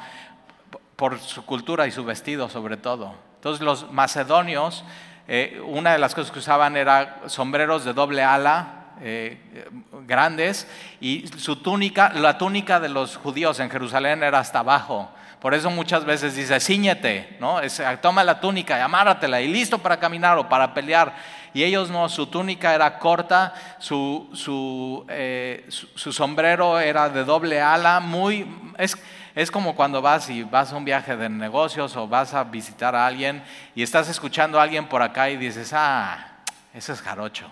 [0.96, 3.14] por su cultura y su vestido sobre todo.
[3.36, 4.84] Entonces los macedonios
[5.34, 9.38] eh, una de las cosas que usaban era sombreros de doble ala, eh,
[10.06, 10.68] grandes,
[11.00, 15.10] y su túnica, la túnica de los judíos en Jerusalén era hasta abajo.
[15.40, 17.60] Por eso muchas veces dice, ciñete, ¿no?
[18.02, 21.14] toma la túnica y amárratela y listo para caminar o para pelear.
[21.54, 27.58] Y ellos no, su túnica era corta, su, su, eh, su sombrero era de doble
[27.58, 28.46] ala, muy...
[28.76, 28.98] Es,
[29.34, 32.94] es como cuando vas y vas a un viaje de negocios o vas a visitar
[32.94, 33.42] a alguien
[33.74, 36.38] y estás escuchando a alguien por acá y dices, ah,
[36.74, 37.50] ese es jarocho.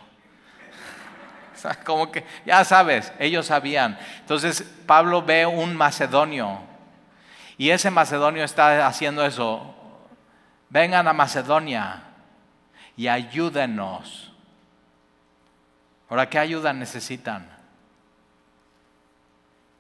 [1.85, 3.99] como que ya sabes, ellos sabían.
[4.21, 6.61] Entonces Pablo ve un macedonio
[7.57, 9.75] y ese macedonio está haciendo eso.
[10.71, 12.05] Vengan a Macedonia
[12.97, 14.33] y ayúdenos.
[16.09, 17.47] Ahora, ¿qué ayuda necesitan?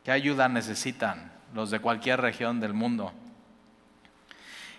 [0.05, 1.33] ¿Qué ayuda necesitan?
[1.55, 3.13] Los de cualquier región del mundo.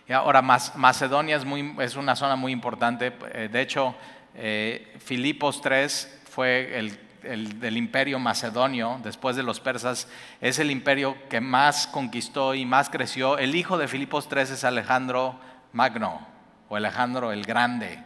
[0.07, 3.13] Y ahora, Macedonia es, muy, es, una zona muy importante.
[3.33, 3.95] Eh, de hecho,
[4.35, 5.87] eh, Filipos III
[6.29, 10.07] fue el, el, del imperio macedonio, después de los persas,
[10.41, 13.37] es el imperio que más conquistó y más creció.
[13.37, 15.39] El hijo de Filipos III es Alejandro
[15.73, 16.27] Magno,
[16.69, 18.03] o Alejandro el Grande.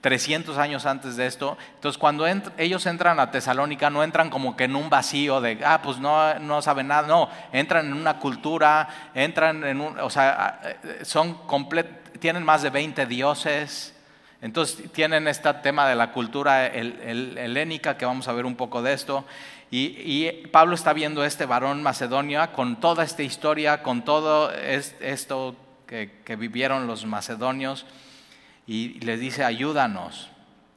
[0.00, 1.58] 300 años antes de esto.
[1.74, 5.80] Entonces, cuando ellos entran a Tesalónica, no entran como que en un vacío de, ah,
[5.82, 10.60] pues no, no saben nada, no, entran en una cultura, entran en un, o sea,
[10.64, 11.38] eh, son
[12.18, 13.94] tienen más de 20 dioses,
[14.40, 18.94] entonces tienen este tema de la cultura helénica, que vamos a ver un poco de
[18.94, 19.24] esto.
[19.70, 25.54] Y, Pablo está viendo este varón Macedonia con toda esta historia, con todo esto
[25.86, 27.84] que vivieron los macedonios
[28.70, 30.30] y les dice, ayúdanos.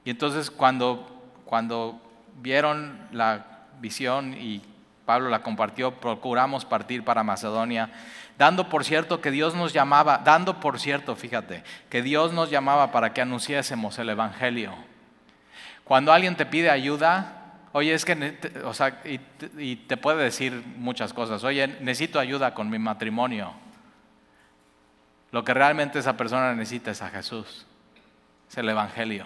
[0.03, 1.05] Y entonces cuando,
[1.45, 2.01] cuando
[2.41, 3.45] vieron la
[3.79, 4.63] visión y
[5.05, 7.91] Pablo la compartió, procuramos partir para Macedonia,
[8.35, 12.91] dando por cierto que Dios nos llamaba, dando por cierto, fíjate, que Dios nos llamaba
[12.91, 14.73] para que anunciásemos el Evangelio.
[15.83, 19.19] Cuando alguien te pide ayuda, oye, es que, o sea, y,
[19.59, 23.53] y te puede decir muchas cosas, oye, necesito ayuda con mi matrimonio.
[25.29, 27.67] Lo que realmente esa persona necesita es a Jesús
[28.53, 29.25] es el Evangelio.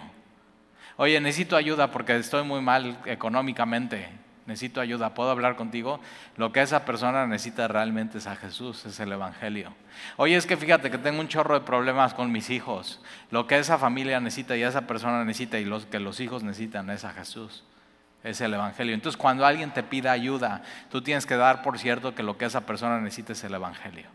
[0.96, 4.08] Oye, necesito ayuda porque estoy muy mal económicamente,
[4.46, 6.00] necesito ayuda, ¿puedo hablar contigo?
[6.36, 9.74] Lo que esa persona necesita realmente es a Jesús, es el Evangelio.
[10.16, 13.02] Oye, es que fíjate que tengo un chorro de problemas con mis hijos.
[13.30, 16.88] Lo que esa familia necesita y esa persona necesita y lo que los hijos necesitan
[16.88, 17.64] es a Jesús.
[18.24, 18.94] Es el Evangelio.
[18.94, 22.46] Entonces, cuando alguien te pida ayuda, tú tienes que dar por cierto que lo que
[22.46, 24.08] esa persona necesita es el Evangelio.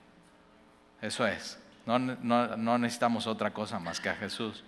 [1.04, 1.60] Eso es.
[1.86, 4.63] No, no, no necesitamos otra cosa más que a Jesús.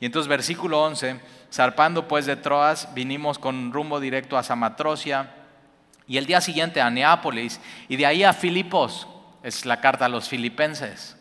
[0.00, 1.20] Y entonces versículo 11,
[1.52, 5.30] zarpando pues de Troas, vinimos con rumbo directo a Samatrocia
[6.06, 9.06] y el día siguiente a Neápolis y de ahí a Filipos,
[9.42, 11.16] es la carta a los filipenses,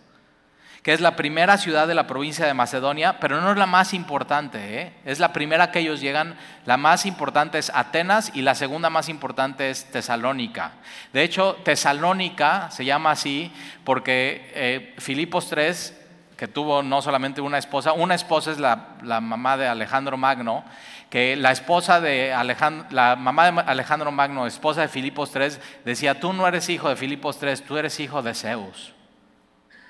[0.82, 3.94] que es la primera ciudad de la provincia de Macedonia, pero no es la más
[3.94, 4.94] importante, ¿eh?
[5.04, 9.10] es la primera que ellos llegan, la más importante es Atenas y la segunda más
[9.10, 10.72] importante es Tesalónica.
[11.12, 13.52] De hecho, Tesalónica se llama así
[13.84, 15.99] porque eh, Filipos 3
[16.40, 20.64] que tuvo no solamente una esposa, una esposa es la, mamá de Alejandro Magno,
[21.10, 26.18] que la esposa de Alejandro, la mamá de Alejandro Magno, esposa de Filipos III, decía,
[26.18, 28.94] tú no eres hijo de Filipos III, tú eres hijo de Zeus.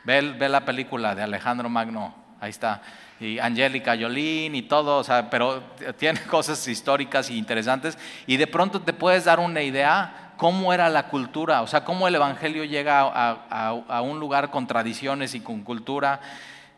[0.05, 2.81] Ve, ve la película de Alejandro Magno, ahí está.
[3.19, 5.61] y Angélica Jolín y todo, o sea, pero
[5.97, 10.87] tiene cosas históricas y interesantes y de pronto te puedes dar una idea cómo era
[10.87, 15.63] la cultura, o sea, cómo el Evangelio llega a, un lugar con tradiciones y con
[15.63, 16.21] cultura.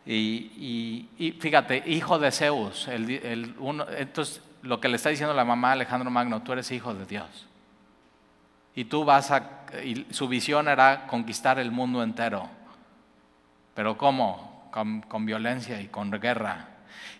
[0.03, 5.73] Y, fíjate, hijo de Zeus, el, uno, entonces lo que le está diciendo la mamá
[5.73, 7.47] Alejandro Magno, tú eres hijo de Dios.
[8.73, 9.43] Y tú vas a,
[9.85, 12.49] y su visión era conquistar el mundo entero.
[13.75, 14.71] Pero ¿cómo?
[14.71, 16.70] con violencia y con guerra.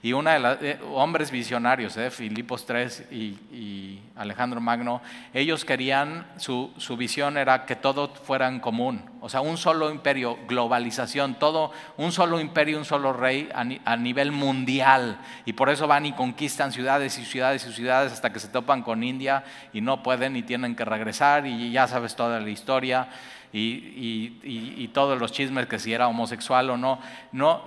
[0.03, 5.01] Y una de los eh, hombres visionarios, eh, Filipos III y, Alejandro Magno,
[5.33, 10.39] ellos querían, su, visión era que todo fuera en común, o sea, un solo imperio,
[10.47, 15.19] globalización, todo, un solo imperio, un solo rey a, nivel mundial.
[15.45, 18.81] Y por eso van y conquistan ciudades y ciudades y ciudades hasta que se topan
[18.81, 23.07] con India y no pueden y tienen que regresar y ya sabes toda la historia.
[23.53, 26.99] Y, y, todos los chismes que si era homosexual o no.
[27.33, 27.65] no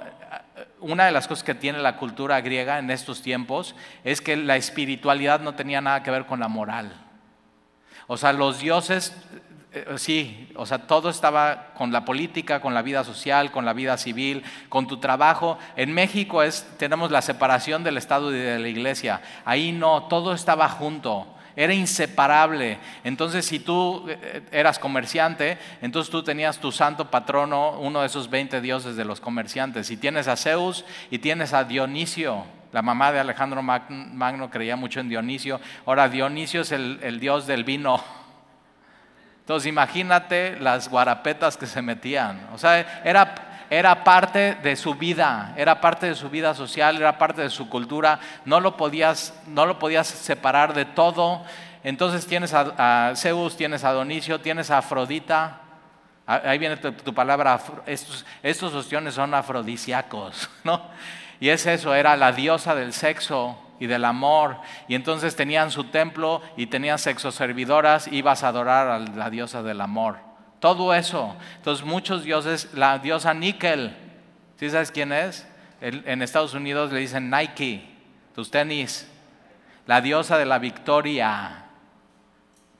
[0.81, 4.57] una de las cosas que tiene la cultura griega en estos tiempos es que la
[4.57, 6.93] espiritualidad no tenía nada que ver con la moral.
[8.07, 9.17] O sea, los dioses,
[9.73, 13.73] eh, sí, o sea, todo estaba con la política, con la vida social, con la
[13.73, 15.59] vida civil, con tu trabajo.
[15.75, 19.23] En México es, tenemos la separación del Estado y de la iglesia.
[19.45, 22.79] Ahí no, todo estaba junto era inseparable.
[23.05, 28.29] Entonces, si tú eh, eras comerciante, entonces tú tenías tu santo patrono, uno de esos
[28.29, 29.90] 20 dioses de los comerciantes.
[29.90, 32.45] Y tienes a Zeus y tienes a Dionisio.
[32.73, 35.61] La mamá de Alejandro Magno creía mucho en Dionisio.
[35.87, 38.03] Ahora, Dionisio es el, el dios del vino.
[39.40, 42.49] Entonces, imagínate las guarapetas que se metían.
[42.53, 47.18] O sea, era era parte de su vida, era parte de su vida social, era
[47.18, 51.42] parte de su cultura, no lo podías, no lo podías separar de todo.
[51.83, 55.61] Entonces tienes a, Zeus, tienes a Donicio, tienes a Afrodita.
[56.27, 60.81] Ahí viene tu, palabra, estos, estos ostiones son afrodisíacos, ¿no?
[61.40, 64.57] Y es eso, era la diosa del sexo y del amor.
[64.88, 69.62] Y entonces tenían su templo y tenían sexo servidoras, ibas a adorar a la diosa
[69.62, 70.34] del amor.
[70.64, 71.37] Todo eso.
[71.57, 73.94] Entonces muchos dioses, la diosa Níquel,
[74.59, 75.46] ¿sí sabes quién es?
[75.83, 77.87] en Estados Unidos le dicen Nike,
[78.35, 79.07] tus tenis.
[79.87, 81.66] La diosa de la victoria.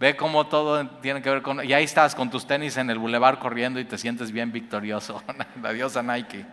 [0.01, 1.63] Ve cómo todo tiene que ver con...
[1.63, 5.23] Y ahí estás con tus tenis en el bulevar corriendo y te sientes bien victorioso.
[5.63, 6.47] la diosa Nike.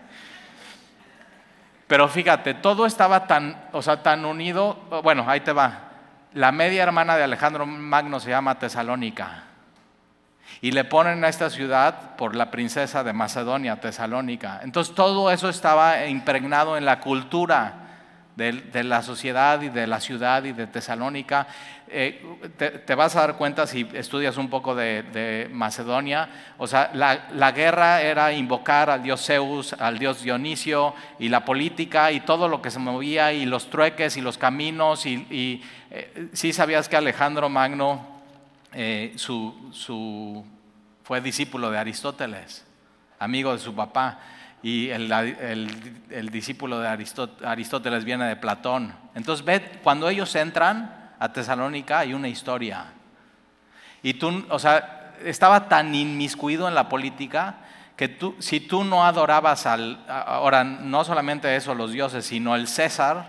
[1.88, 4.76] Pero fíjate, todo estaba tan, o sea, tan unido.
[5.02, 5.91] Bueno, ahí te va.
[6.34, 9.46] La media hermana de Alejandro Magno se llama Tesalónica.
[10.62, 14.62] Y le ponen a esta ciudad por la princesa de Macedonia, Tesalónica.
[14.63, 17.82] Entonces todo eso estaba impregnado en la cultura
[18.36, 21.47] de, la sociedad y de la ciudad y de Tesalónica.
[21.88, 22.24] Eh,
[22.86, 26.30] te, vas a dar cuenta si estudias un poco de, Macedonia.
[26.58, 32.12] O sea, la, guerra era invocar al dios Zeus, al dios Dionisio y la política
[32.12, 35.06] y todo lo que se movía y los trueques y los caminos.
[35.06, 38.12] Y, eh, sí sabías que Alejandro Magno
[38.74, 40.45] eh, su,
[41.12, 42.65] fue discípulo de Aristóteles,
[43.19, 44.19] amigo de su papá,
[44.63, 46.88] y el, discípulo de
[47.43, 48.95] Aristóteles viene de Platón.
[49.13, 52.93] Entonces, ve, cuando ellos entran a Tesalónica hay una historia.
[54.02, 57.58] Y tú, o sea, estaba tan inmiscuido en la política
[57.97, 62.69] que tú, si tú no adorabas al, ahora no solamente eso, los dioses, sino el
[62.69, 63.26] César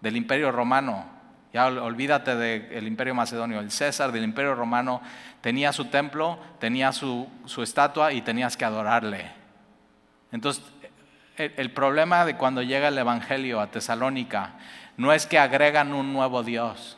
[0.00, 1.04] del Imperio Romano,
[1.52, 3.60] ya olvídate del imperio macedonio.
[3.60, 5.02] El César del imperio romano
[5.42, 7.28] tenía su templo, tenía su,
[7.62, 9.30] estatua y tenías que adorarle.
[10.30, 10.64] Entonces,
[11.36, 14.52] el, problema de cuando llega el Evangelio a Tesalónica
[14.96, 16.96] no es que agregan un nuevo Dios.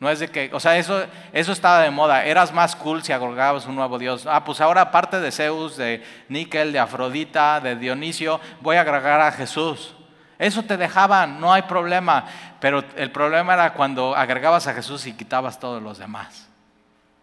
[0.00, 2.24] No es de que, o sea, eso, eso estaba de moda.
[2.24, 4.26] Eras más cool si agregabas un nuevo Dios.
[4.26, 9.20] Ah, pues ahora aparte de Zeus, de Níquel, de Afrodita, de Dionisio, voy a agregar
[9.20, 9.94] a Jesús.
[10.38, 12.24] Eso te dejaban, no hay problema.
[12.60, 16.48] Pero el problema era cuando agregabas a Jesús y quitabas todos los demás.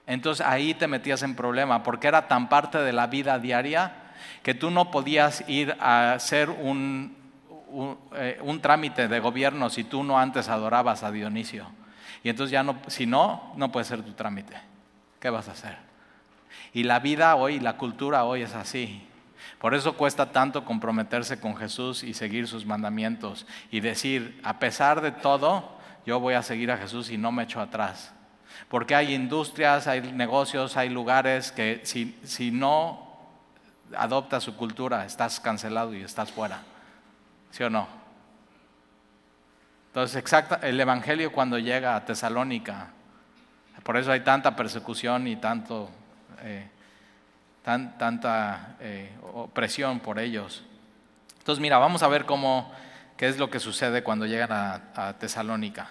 [0.05, 3.93] Entonces ahí te metías en problema porque era tan parte de la vida diaria
[4.41, 7.15] que tú no podías ir a hacer un,
[8.15, 11.67] eh, un, trámite de gobierno si tú no antes adorabas a Dionisio.
[12.23, 14.57] Y entonces ya no, si no, no puede ser tu trámite.
[15.19, 15.77] ¿Qué vas a hacer?
[16.73, 19.07] Y la vida hoy, la cultura hoy es así.
[19.59, 25.01] Por eso cuesta tanto comprometerse con Jesús y seguir sus mandamientos y decir, a pesar
[25.01, 28.13] de todo, yo voy a seguir a Jesús y no me echo atrás.
[28.69, 33.17] Porque hay industrias, hay negocios, hay lugares que si, no
[33.95, 36.61] adoptas su cultura, estás cancelado y estás fuera.
[37.51, 37.87] ¿Sí o no?
[39.87, 42.91] Entonces, exacta, el Evangelio cuando llega a Tesalónica,
[43.83, 45.89] por eso hay tanta persecución y tanto...
[46.43, 46.69] Eh,
[47.63, 49.11] tanta eh,
[50.03, 50.63] por ellos.
[51.37, 52.71] Entonces, mira, vamos a ver cómo
[53.19, 55.89] qué es lo que sucede cuando llegan a, Tesalónica.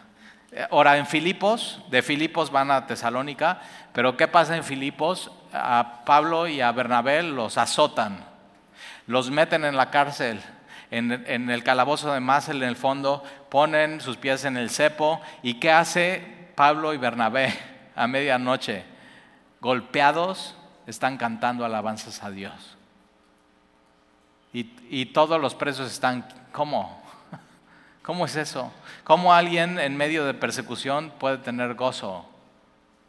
[0.50, 3.61] Eh, ahora, en Filipos, de Filipos van a Tesalónica,
[3.92, 5.31] pero ¿qué pasa en Filipos?
[5.52, 8.24] A Pablo y a Bernabé los azotan,
[9.07, 10.40] los meten en la cárcel,
[10.90, 15.61] en, el calabozo de Masel en el fondo, ponen sus pies en el cepo, ¿y
[15.61, 17.52] qué hace Pablo y Bernabé
[17.94, 18.85] a medianoche?
[19.61, 20.57] Golpeados,
[20.88, 22.77] están cantando alabanzas a Dios.
[24.53, 27.03] Y, y todos los presos están, ¿cómo?
[28.03, 28.72] ¿Cómo es eso?
[29.05, 32.27] ¿Cómo alguien en medio de persecución puede tener gozo?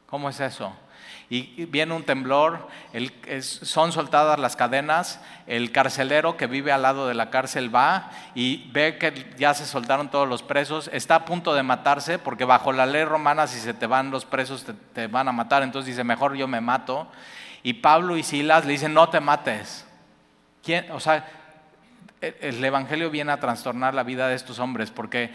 [0.08, 0.74] ¿Cómo es eso?
[1.32, 2.68] Y viene un temblor,
[3.42, 8.68] son soltadas las cadenas, el carcelero que vive al lado de la cárcel va y
[8.72, 12.72] ve que ya se soltaron todos los presos, está a punto de matarse porque bajo
[12.72, 15.94] la ley romana si se te van los presos te, te van a matar, entonces
[15.94, 17.08] dice, mejor yo me mato.
[17.64, 19.86] Y Pablo y Silas le dicen, no te mates.
[20.64, 20.92] ¿Quién?
[20.92, 21.28] O sea,
[22.22, 25.32] el Evangelio viene a trastornar la vida de estos hombres porque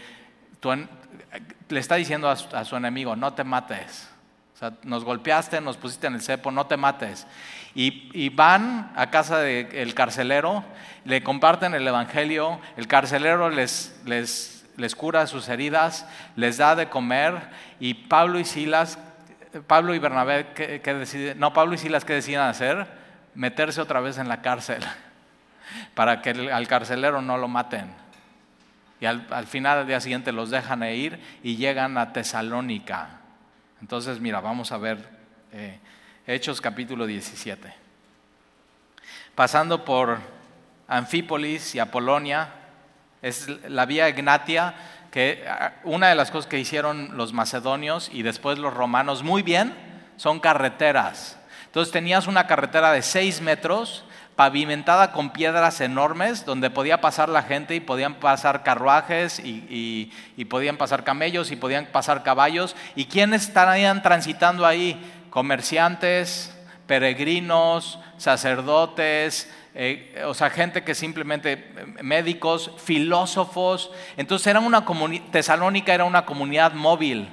[1.69, 4.09] le está diciendo a su, enemigo, no te mates.
[4.55, 7.27] O sea, nos golpeaste, nos pusiste en el cepo, no te mates.
[7.73, 10.63] Y, van a casa del carcelero,
[11.03, 16.87] le comparten el Evangelio, el carcelero les, les, les cura sus heridas, les da de
[16.87, 18.97] comer y Pablo y Silas,
[19.61, 21.39] Pablo y Bernabé, ¿qué, deciden?
[21.39, 22.87] No, Pablo y Silas, ¿qué deciden hacer?
[23.35, 24.81] Meterse otra vez en la cárcel
[25.93, 27.93] para que al carcelero no lo maten.
[28.99, 33.19] Y al, final del día siguiente los dejan ir y llegan a Tesalónica.
[33.81, 34.97] Entonces, mira, vamos a ver
[35.51, 35.79] eh,
[36.25, 37.73] Hechos capítulo 17.
[39.35, 40.19] Pasando por
[40.87, 42.49] Anfípolis y Apolonia,
[43.21, 44.73] es la vía Ignatia,
[45.15, 49.43] que ah, una de las cosas que hicieron los macedonios y después los romanos muy
[49.43, 49.73] bien
[50.17, 51.37] son carreteras.
[51.67, 54.03] Entonces tenías una carretera de 6 metros
[54.35, 60.11] pavimentada con piedras enormes donde podía pasar la gente y podían pasar carruajes y,
[60.49, 62.75] podían pasar camellos y podían pasar caballos.
[62.93, 64.99] ¿Y quiénes estarían transitando ahí?
[65.29, 66.53] Comerciantes,
[66.87, 73.91] peregrinos, sacerdotes, eh, o sea, gente que simplemente, eh, médicos, filósofos.
[74.17, 74.85] Entonces era una
[75.31, 77.29] Tesalónica era una comunidad móvil,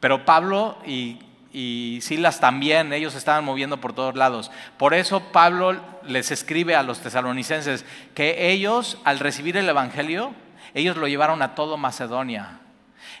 [0.00, 1.20] pero Pablo y
[1.52, 4.50] y Silas también, ellos estaban moviendo por todos lados.
[4.76, 10.32] Por eso Pablo les escribe a los tesalonicenses que ellos, al recibir el Evangelio,
[10.74, 12.60] ellos lo llevaron a todo Macedonia.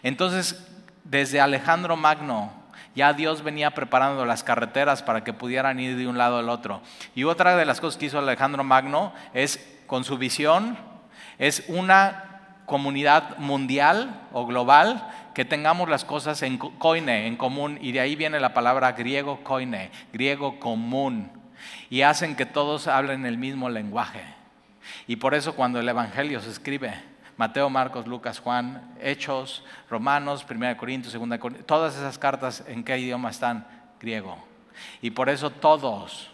[0.02, 0.68] Entonces,
[1.04, 2.52] desde Alejandro Magno,
[2.98, 6.82] ya Dios venía preparando las carreteras para que pudieran ir de un lado al otro.
[7.14, 10.76] Y otra de las cosas que hizo Alejandro Magno es, con su visión,
[11.38, 17.92] es una comunidad mundial o global que tengamos las cosas en koine, en común, y
[17.92, 21.30] de ahí viene la palabra griego koine, griego común,
[21.90, 24.24] y hacen que todos hablen el mismo lenguaje.
[25.06, 26.94] Y por eso cuando el Evangelio se escribe,
[27.38, 32.98] Mateo, Marcos, Lucas, Juan, Hechos, Romanos, 1 Corintios, 2 Corintios, todas esas cartas en qué
[32.98, 33.66] idioma están?
[34.00, 34.36] Griego.
[35.00, 36.30] Y por eso todos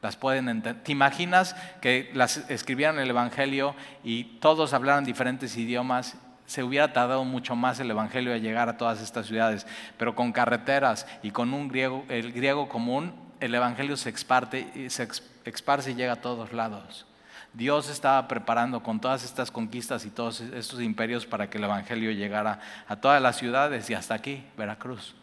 [0.00, 0.82] las pueden entender.
[0.82, 6.16] ¿Te imaginas que las escribieran el Evangelio y todos hablaran diferentes idiomas
[6.46, 9.66] se hubiera tardado mucho más el Evangelio a llegar a todas estas ciudades,
[9.96, 15.08] pero con carreteras y con un griego, el griego común, el Evangelio se, exparte, se
[15.44, 17.06] esparce y llega a todos lados.
[17.54, 22.10] Dios estaba preparando con todas estas conquistas y todos estos imperios para que el Evangelio
[22.10, 25.14] llegara a todas las ciudades y hasta aquí, Veracruz.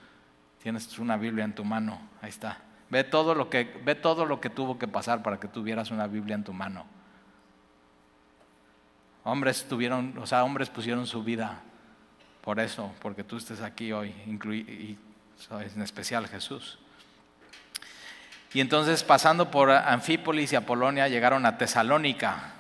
[0.62, 2.60] Tienes una Biblia en tu mano, ahí está.
[2.90, 6.06] Ve todo lo que, ve todo lo que tuvo que pasar para que tuvieras una
[6.08, 6.86] Biblia en tu mano.
[9.24, 11.62] Hombres tuvieron, o sea, hombres pusieron su vida
[12.42, 14.98] por eso, porque tú estés aquí hoy, y
[15.50, 16.80] en especial Jesús.
[18.54, 22.54] Y entonces pasando por Anfípolis y Apolonia llegaron a Tesalónica,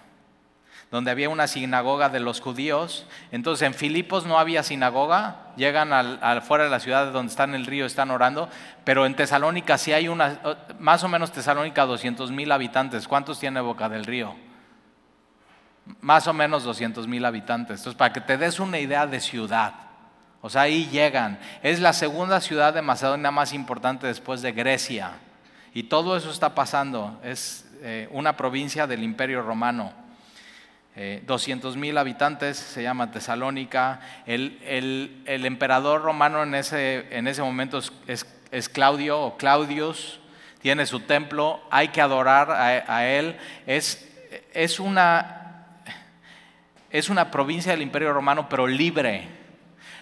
[0.91, 3.07] donde había una sinagoga de los judíos.
[3.31, 7.65] Entonces en Filipos no había sinagoga, llegan al, fuera de la ciudad donde están el
[7.65, 8.49] río, están orando,
[8.83, 10.39] pero en Tesalónica sí hay una,
[10.79, 13.07] más o menos Tesalónica 200 mil habitantes.
[13.07, 14.35] ¿Cuántos tiene Boca del Río?
[16.01, 17.79] más o menos 200 mil habitantes.
[17.79, 19.73] Entonces, para que te des una idea de ciudad,
[20.41, 21.39] o sea, ahí llegan.
[21.61, 25.13] Es la segunda ciudad de Macedonia más importante después de Grecia.
[25.73, 27.19] Y todo eso está pasando.
[27.23, 29.93] Es eh, una provincia del Imperio Romano.
[31.25, 34.01] 200 eh, mil habitantes, se llama Tesalónica.
[34.25, 40.19] El, emperador romano en ese, en ese momento es, Claudio o Claudius.
[40.61, 43.37] Tiene su templo, hay que adorar a, a él.
[43.65, 44.05] Es,
[44.53, 45.39] es una
[46.91, 49.27] es una provincia del Imperio Romano, pero libre.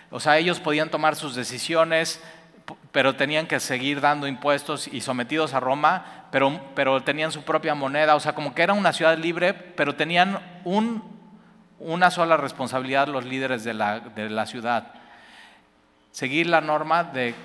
[0.09, 2.21] O sea, ellos podían tomar sus decisiones,
[2.91, 7.75] pero tenían que seguir dando impuestos y sometidos a Roma, pero, pero tenían su propia
[7.75, 8.15] moneda.
[8.15, 11.03] O sea, como que era una ciudad libre, pero tenían un,
[11.79, 14.93] una sola responsabilidad los líderes de la, de la ciudad.
[16.11, 17.35] Seguir la norma de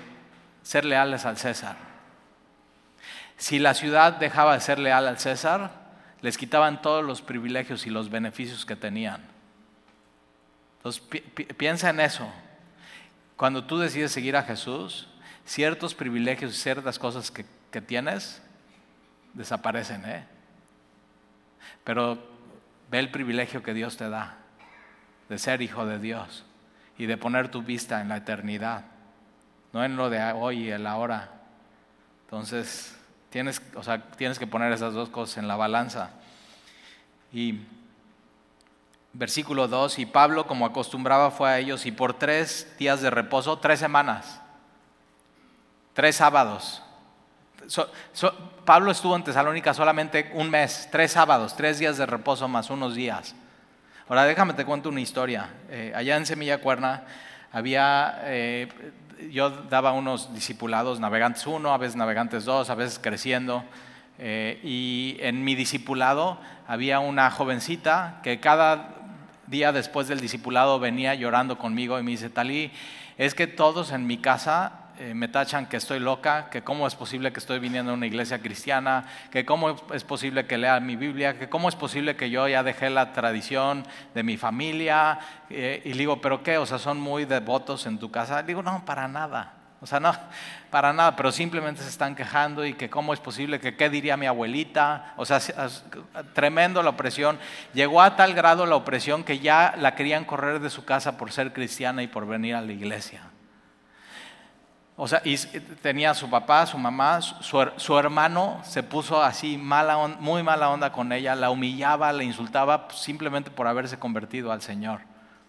[0.63, 1.75] ser leales al César.
[3.37, 5.71] Si la ciudad dejaba de ser leal al César,
[6.21, 9.21] les quitaban todos los privilegios y los beneficios que tenían.
[10.77, 11.03] Entonces
[11.57, 12.27] piensa en eso.
[13.35, 15.07] Cuando tú decides seguir a Jesús,
[15.45, 18.41] ciertos privilegios y ciertas cosas que, que tienes
[19.33, 20.03] desaparecen.
[20.05, 20.25] ¿eh?
[21.83, 22.17] Pero
[22.89, 24.37] ve el privilegio que Dios te da
[25.29, 26.45] de ser hijo de Dios
[26.97, 28.85] y de poner tu vista en la eternidad,
[29.71, 31.31] no en lo de hoy y el ahora.
[32.25, 32.95] Entonces,
[33.29, 36.11] tienes, o sea, tienes que poner esas dos cosas en la balanza.
[37.31, 37.61] Y
[39.13, 43.57] versículo 2, y Pablo como acostumbraba fue a ellos y por tres días de reposo,
[43.57, 44.39] tres semanas,
[45.93, 46.81] tres sábados.
[48.65, 52.95] Pablo estuvo en Tesalónica solamente un mes, tres sábados, tres días de reposo más unos
[52.95, 53.35] días.
[54.09, 55.49] Ahora déjame te cuento una historia.
[55.69, 57.03] Eh, allá en Semilla Cuerna
[57.51, 58.67] había, eh,
[59.31, 63.63] yo daba unos discipulados, navegantes 1, a veces navegantes 2, a veces creciendo.
[64.19, 68.95] Eh, y en mi discipulado había una jovencita que cada
[69.47, 72.71] día después del discipulado venía llorando conmigo y me dice, Talí,
[73.17, 76.93] es que todos en mi casa eh, me tachan que estoy loca, que cómo es
[76.93, 80.95] posible que estoy viniendo a una iglesia cristiana, que cómo es posible que lea mi
[80.95, 83.83] Biblia, que cómo es posible que yo ya dejé la tradición
[84.13, 85.19] de mi familia.
[85.49, 86.57] Eh, y digo, ¿pero qué?
[86.59, 88.43] O sea, ¿son muy devotos en tu casa?
[88.43, 89.53] Digo, no, para nada.
[89.81, 90.15] O sea, no,
[90.69, 94.15] para nada, pero simplemente se están quejando y que cómo es posible, que qué diría
[94.15, 95.13] mi abuelita.
[95.17, 95.39] O sea,
[96.33, 97.39] tremendo la opresión.
[97.73, 101.31] Llegó a tal grado la opresión que ya la querían correr de su casa por
[101.31, 103.32] ser cristiana y por venir a la iglesia.
[104.95, 105.35] O sea, y
[105.81, 111.11] tenía su papá, su mamá, su, hermano se puso así mala, muy mala onda con
[111.11, 115.01] ella, la humillaba, la insultaba simplemente por haberse convertido al Señor,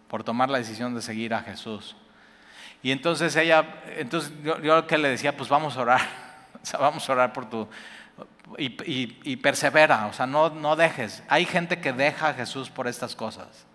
[0.08, 1.94] por tomar la decisión de seguir a Jesús.
[2.82, 6.00] Y entonces ella, entonces yo, yo que le decía, pues vamos a orar,
[6.62, 7.68] o sea, vamos a orar por tu,
[8.58, 11.22] y, persevera, o sea, no, no dejes.
[11.28, 13.66] Hay gente que deja a Jesús por estas cosas.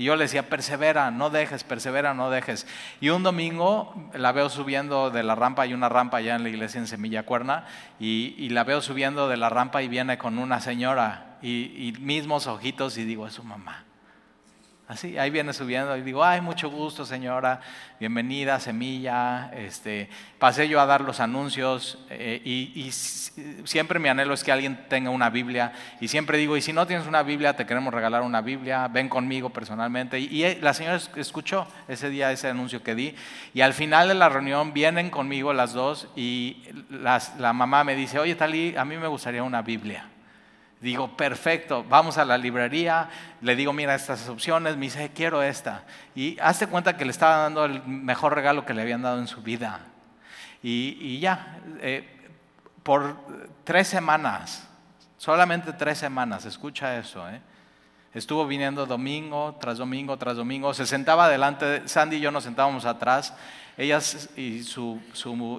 [0.00, 2.66] Y yo le decía, persevera, no dejes, persevera, no dejes.
[3.02, 6.48] Y un domingo la veo subiendo de la rampa, hay una rampa allá en la
[6.48, 7.66] iglesia en Semilla Cuerna,
[7.98, 12.46] y, la veo subiendo de la rampa y viene con una señora y, y mismos
[12.46, 13.84] ojitos y digo, es su mamá.
[14.90, 17.60] Así, ahí viene subiendo y digo, ay, mucho gusto señora,
[18.00, 19.48] bienvenida, semilla.
[19.54, 24.86] Este, pasé yo a dar los anuncios eh, y, siempre mi anhelo es que alguien
[24.88, 25.70] tenga una Biblia.
[26.00, 29.08] Y siempre digo, y si no tienes una Biblia, te queremos regalar una Biblia, ven
[29.08, 30.18] conmigo personalmente.
[30.18, 33.14] Y, eh, la señora escuchó ese día ese anuncio que di.
[33.54, 38.18] Y al final de la reunión vienen conmigo las dos y la mamá me dice,
[38.18, 40.08] oye, Talí, a mí me gustaría una Biblia.
[40.80, 43.10] Digo, perfecto, vamos a la librería,
[43.42, 45.84] le digo, mira estas opciones, me dice, quiero esta.
[46.14, 49.26] Y hazte cuenta que le estaba dando el mejor regalo que le habían dado en
[49.26, 49.80] su vida.
[50.62, 52.30] Y, ya, eh,
[52.82, 53.14] por
[53.64, 54.66] tres semanas,
[55.18, 57.40] solamente tres semanas, escucha eso, ¿eh?
[58.12, 62.84] Estuvo viniendo domingo tras domingo tras domingo, se sentaba adelante, Sandy y yo nos sentábamos
[62.84, 63.34] atrás
[63.76, 64.00] ella
[64.36, 65.00] y su,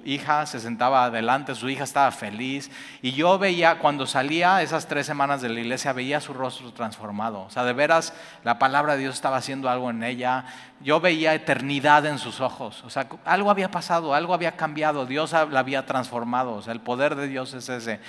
[0.04, 2.70] hija se sentaba adelante, su hija estaba feliz.
[3.00, 7.42] Y yo veía, cuando salía esas tres semanas de la iglesia, veía su rostro transformado.
[7.42, 10.44] O sea, de veras, la palabra de Dios estaba haciendo algo en ella.
[10.80, 12.84] Yo veía eternidad en sus ojos.
[12.84, 15.06] O sea, algo había pasado, algo había cambiado.
[15.06, 16.54] Dios la había transformado.
[16.54, 18.00] O sea, el poder de Dios es ese.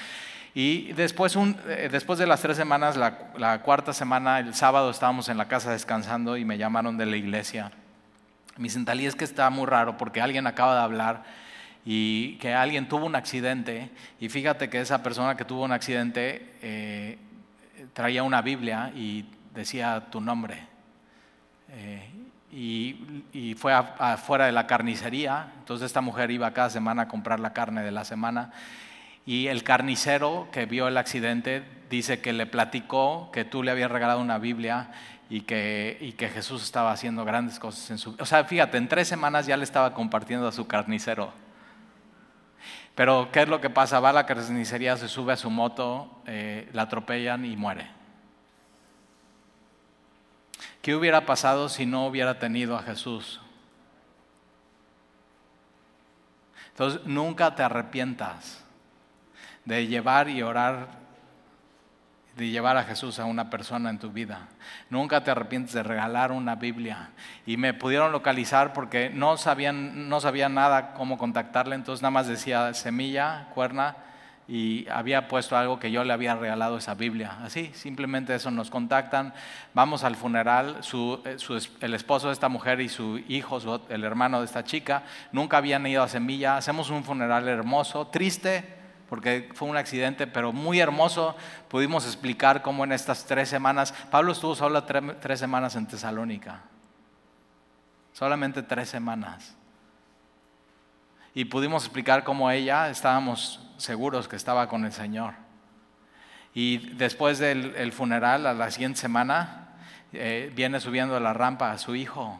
[0.56, 5.28] Y después, eh, después de las tres semanas, la, la cuarta semana, el sábado estábamos
[5.30, 7.72] en la casa descansando y me llamaron de la iglesia.
[8.58, 11.24] Mi sentalí es que está muy raro porque alguien acaba de hablar
[11.86, 13.90] y que alguien tuvo un accidente.
[14.20, 17.18] Y fíjate que esa persona que tuvo un accidente eh,
[17.94, 20.68] traía una Biblia y decía tu nombre.
[21.70, 22.10] Eh,
[22.52, 27.54] y, fue afuera de la carnicería, entonces esta mujer iba cada semana a comprar la
[27.54, 28.52] carne de la semana.
[29.26, 33.90] Y el carnicero que vio el accidente dice que le platicó que tú le habías
[33.90, 34.92] regalado una Biblia
[35.34, 38.16] y que, y que Jesús estaba haciendo grandes cosas en su...
[38.20, 41.34] O sea, fíjate, en tres semanas ya le estaba compartiendo a su carnicero.
[42.94, 44.00] Pero, ¿qué es lo que pasa?
[44.00, 47.90] Va a la carnicería, se sube a su moto, eh, la atropellan y muere.
[50.84, 53.42] ¿Qué hubiera pasado si no hubiera tenido a Jesús?
[56.68, 58.64] Entonces, nunca te arrepientas
[59.66, 61.03] de llevar y orar
[62.36, 64.48] de llevar a Jesús a una persona en tu vida.
[64.90, 67.10] Nunca te arrepientes de regalar una Biblia.
[67.46, 72.28] Y me pudieron localizar porque no sabían, no sabían nada cómo contactarle, entonces nada más
[72.28, 73.96] decía semilla, cuerna,
[74.48, 77.38] y había puesto algo que yo le había regalado esa Biblia.
[77.44, 79.34] Así, simplemente eso, nos contactan,
[79.74, 80.82] vamos al funeral,
[81.26, 81.38] eh,
[81.82, 83.60] el esposo de esta mujer y su hijo,
[83.90, 88.83] el hermano de esta chica, nunca habían ido a Semilla, hacemos un funeral hermoso, triste,
[89.10, 91.36] porque fue un accidente, pero muy hermoso.
[91.70, 96.62] Pudimos explicar cómo en estas tres semanas, Pablo estuvo solo tres semanas en Tesalónica,
[98.14, 99.56] solamente tres semanas.
[101.36, 105.34] Y pudimos explicar cómo ella estábamos seguros que estaba con el Señor.
[106.54, 109.64] Y después del funeral, a la siguiente semana,
[110.16, 112.40] eh, viene subiendo la rampa a su hijo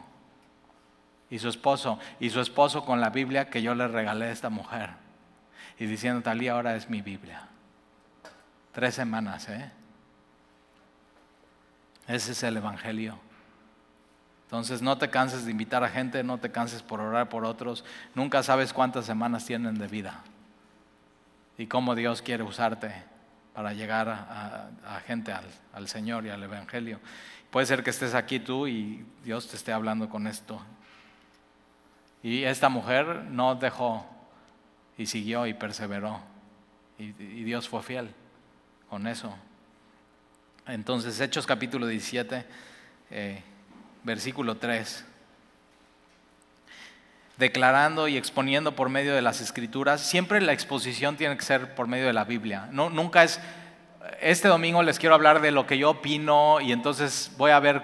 [1.28, 4.50] y su esposo, y su esposo con la Biblia que yo le regalé a esta
[4.50, 4.90] mujer,
[5.78, 7.48] y diciendo, Talía, ahora es mi Biblia.
[8.72, 9.70] Tres semanas, ¿eh?
[12.06, 13.18] Ese es el Evangelio.
[14.44, 17.84] Entonces no te canses de invitar a gente, no te canses por orar por otros.
[18.14, 20.22] Nunca sabes cuántas semanas tienen de vida
[21.56, 22.92] y cómo Dios quiere usarte
[23.54, 27.00] para llegar a, gente al, al, Señor y al Evangelio.
[27.50, 30.60] Puede ser que estés aquí tú y Dios te esté hablando con esto.
[32.22, 34.06] Y esta mujer no dejó
[34.96, 36.20] y siguió y perseveró.
[36.98, 37.12] Y,
[37.44, 38.10] Dios fue fiel
[38.88, 39.34] con eso.
[40.66, 42.44] Entonces, Hechos capítulo 17,
[43.10, 43.42] eh,
[44.02, 45.04] versículo 3
[47.36, 51.88] declarando y exponiendo por medio de las escrituras, siempre la exposición tiene que ser por
[51.88, 52.68] medio de la Biblia.
[52.70, 53.40] No, nunca es,
[54.20, 57.82] este domingo les quiero hablar de lo que yo opino y entonces voy a ver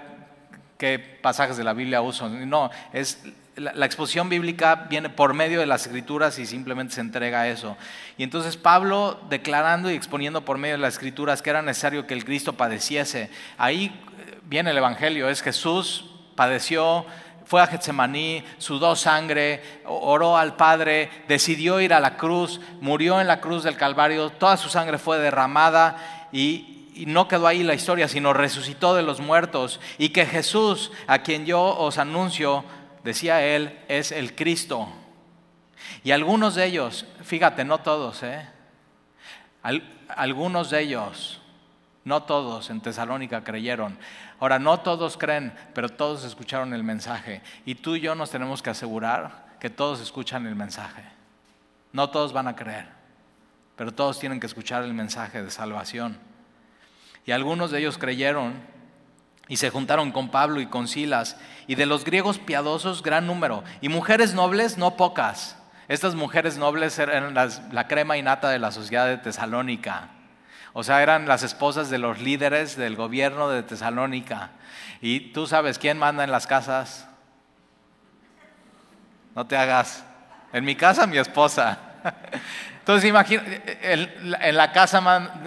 [0.78, 2.28] qué pasajes de la Biblia uso.
[2.28, 3.22] No, es
[3.56, 7.76] la, exposición bíblica viene por medio de las escrituras y simplemente se entrega a eso.
[8.16, 12.14] Y entonces Pablo declarando y exponiendo por medio de las escrituras que era necesario que
[12.14, 13.30] el Cristo padeciese.
[13.58, 13.92] Ahí
[14.44, 16.06] viene el Evangelio, es Jesús
[16.40, 17.04] padeció,
[17.44, 23.26] fue a Getsemaní, sudó sangre, oró al Padre, decidió ir a la cruz, murió en
[23.26, 26.76] la cruz del Calvario, toda su sangre fue derramada y,
[27.06, 31.44] no quedó ahí la historia, sino resucitó de los muertos y que Jesús, a quien
[31.46, 32.64] yo os anuncio,
[33.04, 34.88] decía él, es el Cristo.
[36.04, 38.48] Y algunos de ellos, fíjate, no todos, ¿eh?
[40.08, 41.40] algunos de ellos,
[42.04, 43.98] no todos en Tesalónica creyeron.
[44.38, 47.42] Ahora, no todos creen, pero todos escucharon el mensaje.
[47.66, 51.04] Y tú y yo nos tenemos que asegurar que todos escuchan el mensaje.
[51.92, 52.88] No todos van a creer,
[53.76, 56.18] pero todos tienen que escuchar el mensaje de salvación.
[57.26, 58.54] Y algunos de ellos creyeron
[59.50, 61.36] y se juntaron con Pablo y con Silas,
[61.66, 65.58] y de los griegos piadosos gran número, y mujeres nobles no pocas.
[65.88, 70.10] Estas mujeres nobles eran la crema innata de la sociedad de Tesalónica.
[70.72, 74.50] O sea, eran las esposas de los líderes del gobierno de Tesalónica.
[75.00, 77.08] Y tú sabes quién manda en las casas.
[79.34, 80.04] No te hagas.
[80.52, 81.76] En mi casa, mi esposa.
[82.80, 83.42] Entonces, imagina,
[83.82, 85.00] en la casa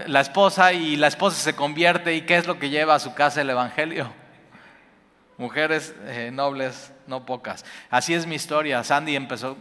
[0.08, 3.14] la esposa y la esposa se convierte y ¿qué es lo que lleva a su
[3.14, 4.14] casa el Evangelio?
[5.38, 7.66] Mujeres eh, nobles, no pocas.
[7.90, 8.84] Así es mi historia.
[8.84, 9.58] Sandy empezó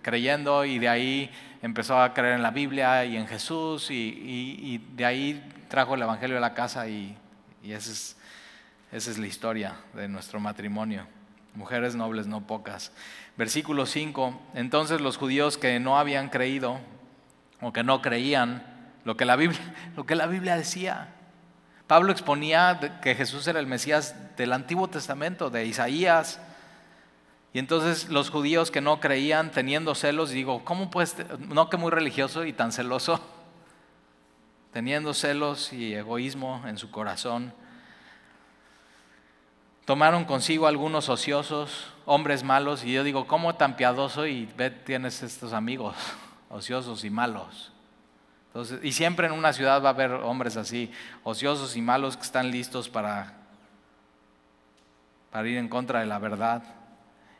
[0.00, 5.04] creyendo y de ahí empezó a creer en la Biblia y en Jesús y, de
[5.04, 7.16] ahí trajo el Evangelio a la casa y,
[7.62, 8.16] esa, es,
[8.90, 11.06] esa es la historia de nuestro matrimonio.
[11.54, 12.90] Mujeres nobles, no pocas.
[13.36, 14.40] Versículo 5.
[14.54, 16.80] Entonces los judíos que no habían creído
[17.62, 18.62] o que no creían
[19.04, 19.60] lo que la Biblia,
[20.06, 21.08] que la Biblia decía.
[21.86, 26.40] Pablo exponía que Jesús era el Mesías del Antiguo Testamento, de Isaías,
[27.52, 31.90] y entonces los judíos que no creían, teniendo celos, digo, ¿cómo puedes, no que muy
[31.90, 33.20] religioso y tan celoso?
[34.72, 37.52] Teniendo celos y egoísmo en su corazón,
[39.84, 45.22] tomaron consigo algunos ociosos, hombres malos, y yo digo, ¿cómo tan piadoso y ve, tienes
[45.22, 45.94] estos amigos
[46.52, 47.72] ociosos y malos?
[48.48, 50.92] Entonces, y siempre en una ciudad va a haber hombres así,
[51.24, 53.32] ociosos y malos que están listos para,
[55.32, 56.62] para ir en contra de la verdad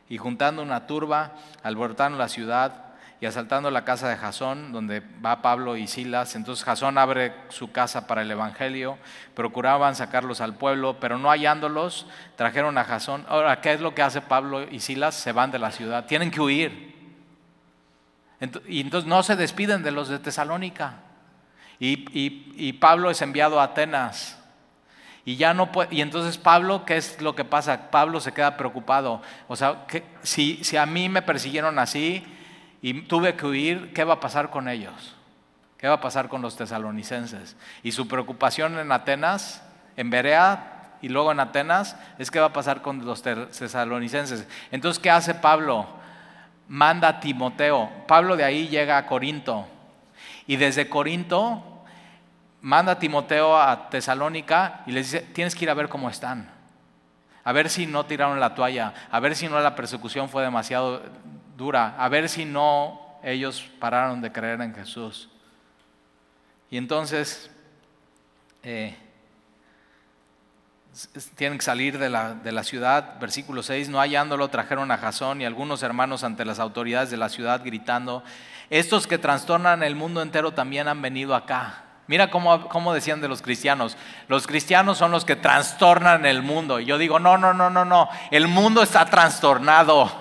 [0.09, 1.33] y juntando una turba,
[1.63, 2.85] alborotaron la ciudad
[3.21, 6.35] y asaltando la casa de Jasón, donde va Pablo y Silas.
[6.35, 8.97] Entonces Jasón abre su casa para el Evangelio,
[9.33, 12.05] procuraban sacarlos al pueblo, pero no hallándolos,
[12.35, 13.25] trajeron a Jasón.
[13.29, 15.15] Ahora, ¿qué es lo que hace Pablo y Silas?
[15.15, 16.92] Se van de la ciudad, tienen que huir.
[18.67, 20.95] Y entonces no se despiden de los de Tesalónica.
[21.79, 22.05] Y,
[22.55, 24.37] y Pablo es enviado a Atenas.
[25.25, 27.89] Y ya no y entonces Pablo, ¿qué es lo que pasa?
[27.91, 29.21] Pablo se queda preocupado.
[29.47, 29.85] O sea,
[30.21, 32.25] si, si a mí me persiguieron así
[32.81, 35.15] y tuve que huir, ¿qué va a pasar con ellos?
[35.77, 37.55] ¿Qué va a pasar con los tesalonicenses?
[37.83, 39.63] Y su preocupación en Atenas,
[39.95, 44.45] en Berea y luego en Atenas, es qué va a pasar con los tesalonicenses.
[44.71, 45.87] Entonces, ¿qué hace Pablo?
[46.67, 47.89] Manda a Timoteo.
[48.07, 49.67] Pablo de ahí llega a Corinto.
[50.47, 51.63] Y desde Corinto
[52.61, 56.49] manda a Timoteo a Tesalónica y les dice, tienes que ir a ver cómo están.
[57.43, 61.01] A ver si no tiraron la toalla, a ver si no la persecución fue demasiado
[61.57, 65.29] dura, a ver si no ellos pararon de creer en Jesús.
[66.71, 67.51] Y entonces
[68.63, 68.97] eh,
[71.35, 73.19] tienen que salir de la, de la, ciudad.
[73.19, 77.29] Versículo 6, no hallándolo trajeron a Jasón y algunos hermanos ante las autoridades de la
[77.29, 78.23] ciudad gritando,
[78.69, 81.83] estos que trastornan el mundo entero también han venido acá.
[82.07, 83.97] Mira cómo, decían de los cristianos.
[84.27, 86.79] Los cristianos son los que trastornan el mundo.
[86.79, 88.09] Y yo digo, no, no, no, no, no.
[88.29, 90.11] El mundo está trastornado.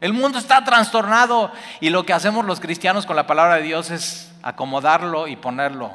[0.00, 1.52] El mundo está trastornado.
[1.80, 5.92] Y lo que hacemos los cristianos con la palabra de Dios es acomodarlo y ponerlo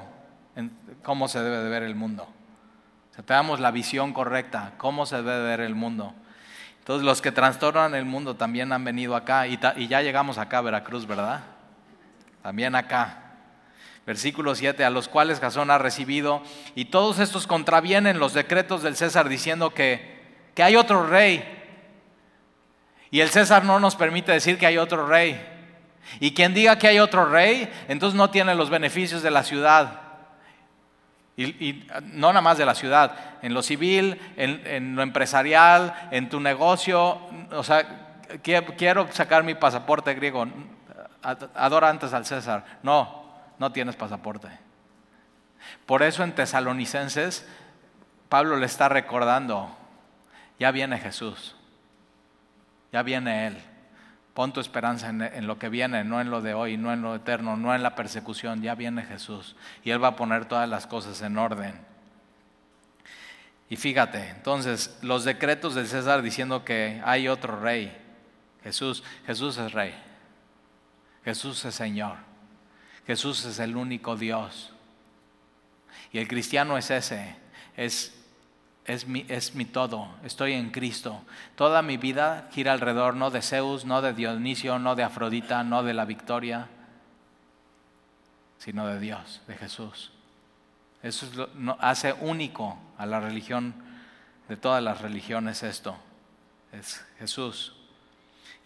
[0.55, 0.71] en
[1.03, 2.27] cómo se debe de ver el mundo.
[3.18, 6.13] O la visión correcta, cómo se debe de ver el mundo.
[6.80, 9.47] Entonces los que trastornan el mundo también han venido acá.
[9.47, 11.43] Y, y ya llegamos acá a Veracruz, ¿verdad?
[12.43, 13.22] También acá.
[14.05, 16.43] Versículo 7, a los cuales Jasón ha recibido,
[16.76, 20.22] y todos estos contravienen los decretos del César diciendo que,
[20.53, 21.43] que hay otro rey.
[23.09, 25.43] Y el César no nos permite decir que hay otro rey.
[26.20, 30.01] Y quien diga que hay otro rey, entonces no tiene los beneficios de la ciudad.
[31.38, 36.39] Y, no nada más de la ciudad, en lo civil, en, lo empresarial, en tu
[36.39, 37.19] negocio.
[37.51, 40.47] O sea, quiero sacar mi pasaporte griego.
[41.55, 42.63] Adora antes al César.
[42.83, 43.25] No,
[43.59, 44.47] no tienes pasaporte.
[45.86, 47.45] Por eso en Tesalonicenses
[48.29, 49.75] Pablo le está recordando,
[50.59, 51.55] ya viene Jesús,
[52.91, 53.57] ya viene Él.
[54.36, 57.15] Pon tu esperanza en, lo que viene, no en lo de hoy, no en lo
[57.15, 59.55] eterno, no en la persecución, ya viene Jesús.
[59.83, 61.73] Y Él va a poner todas las cosas en orden.
[63.69, 67.97] Y fíjate, entonces, los decretos del César diciendo que hay otro rey,
[68.63, 69.95] Jesús, Jesús es rey,
[71.23, 72.17] Jesús es Señor.
[73.05, 74.71] Jesús es el único Dios.
[76.11, 77.36] Y el cristiano es ese,
[77.75, 78.14] es,
[78.86, 81.21] es, mi, es mi todo, estoy en Cristo.
[81.55, 85.83] Toda mi vida gira alrededor no de Zeus, no de Dionisio, no de Afrodita, no
[85.83, 86.67] de la victoria,
[88.59, 90.11] sino de Dios, de Jesús.
[91.01, 93.75] Eso es lo, hace único a la religión
[94.47, 95.97] de todas las religiones esto,
[96.71, 97.74] es Jesús.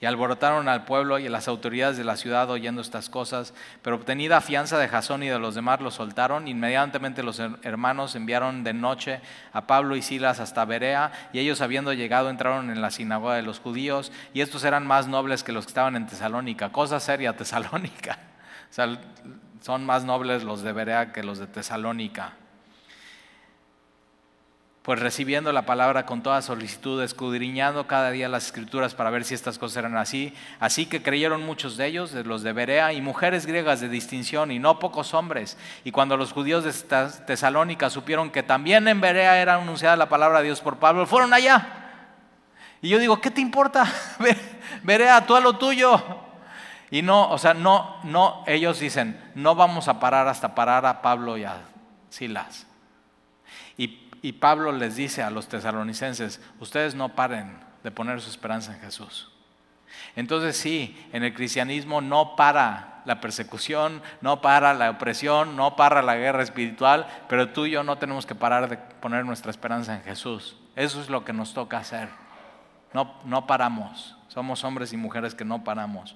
[0.02, 3.98] Y alborotaron al pueblo y a las autoridades de la ciudad oyendo estas cosas, pero
[3.98, 6.48] obtenida fianza de Jasón y de los demás los soltaron.
[6.48, 9.20] Inmediatamente los hermanos enviaron de noche
[9.52, 13.42] a Pablo y Silas hasta Berea, y ellos habiendo llegado entraron en la sinagoga de
[13.42, 16.72] los judíos, y estos eran más nobles que los que estaban en Tesalónica.
[16.72, 18.20] Cosa seria, Tesalónica.
[19.62, 22.34] Son más nobles los de Berea que los de Tesalónica
[24.90, 29.36] pues recibiendo la palabra con toda solicitud, escudriñando cada día las escrituras para ver si
[29.36, 30.34] estas cosas eran así.
[30.60, 34.50] Así que creyeron muchos de ellos, de los de Berea, y mujeres griegas de distinción,
[34.50, 35.60] y no pocos hombres.
[35.84, 36.74] Y cuando los judíos de
[37.28, 41.36] Tesalónica supieron que también en Berea era anunciada la palabra de Dios por Pablo, fueron
[41.36, 41.68] allá.
[42.82, 43.86] Y yo digo, ¿qué te importa?
[44.82, 46.04] Berea, tú a lo tuyo.
[46.90, 51.04] Y no, o sea, no, no, ellos dicen, no vamos a parar hasta parar a
[51.04, 51.58] Pablo y a
[52.10, 52.66] Silas.
[54.22, 58.82] Y Pablo les dice a los tesalonicenses, ustedes no paren de poner su esperanza en
[58.82, 59.32] Jesús.
[60.16, 66.02] Entonces sí, en el cristianismo no para la persecución, no para la opresión, no para
[66.02, 69.96] la guerra espiritual, pero tú y yo no tenemos que parar de poner nuestra esperanza
[69.96, 70.58] en Jesús.
[70.76, 72.10] Eso es lo que nos toca hacer.
[72.94, 74.16] No, no paramos.
[74.28, 76.16] Somos hombres y mujeres que no paramos.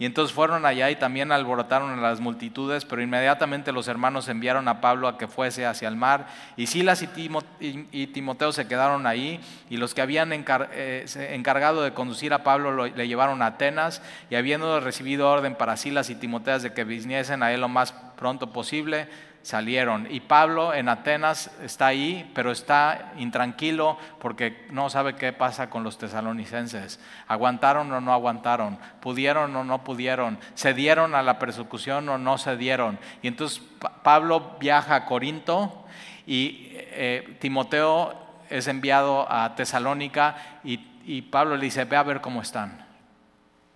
[0.00, 4.68] Y entonces fueron allá y también alborotaron a las multitudes, pero inmediatamente los hermanos enviaron
[4.68, 6.28] a Pablo a que fuese hacia el mar.
[6.56, 12.32] Y Silas y, Timoteo se quedaron ahí, y los que habían eh, encargado de conducir
[12.32, 16.72] a Pablo le llevaron a Atenas, y habiendo recibido orden para Silas y Timoteo de
[16.72, 19.08] que viniesen a él lo más pronto posible,
[19.48, 20.06] salieron.
[20.10, 25.82] Y Pablo en Atenas está ahí, pero está intranquilo porque no sabe qué pasa con
[25.82, 27.00] los tesalonicenses.
[27.26, 28.78] ¿Aguantaron o no aguantaron?
[29.00, 30.38] ¿Pudieron o no pudieron?
[30.54, 32.98] ¿Cedieron a la persecución o no cedieron?
[33.22, 33.62] Y entonces
[34.02, 35.86] Pablo viaja a Corinto
[36.26, 42.20] y eh, Timoteo es enviado a Tesalónica y, y Pablo le dice, ve a ver
[42.20, 42.84] cómo están.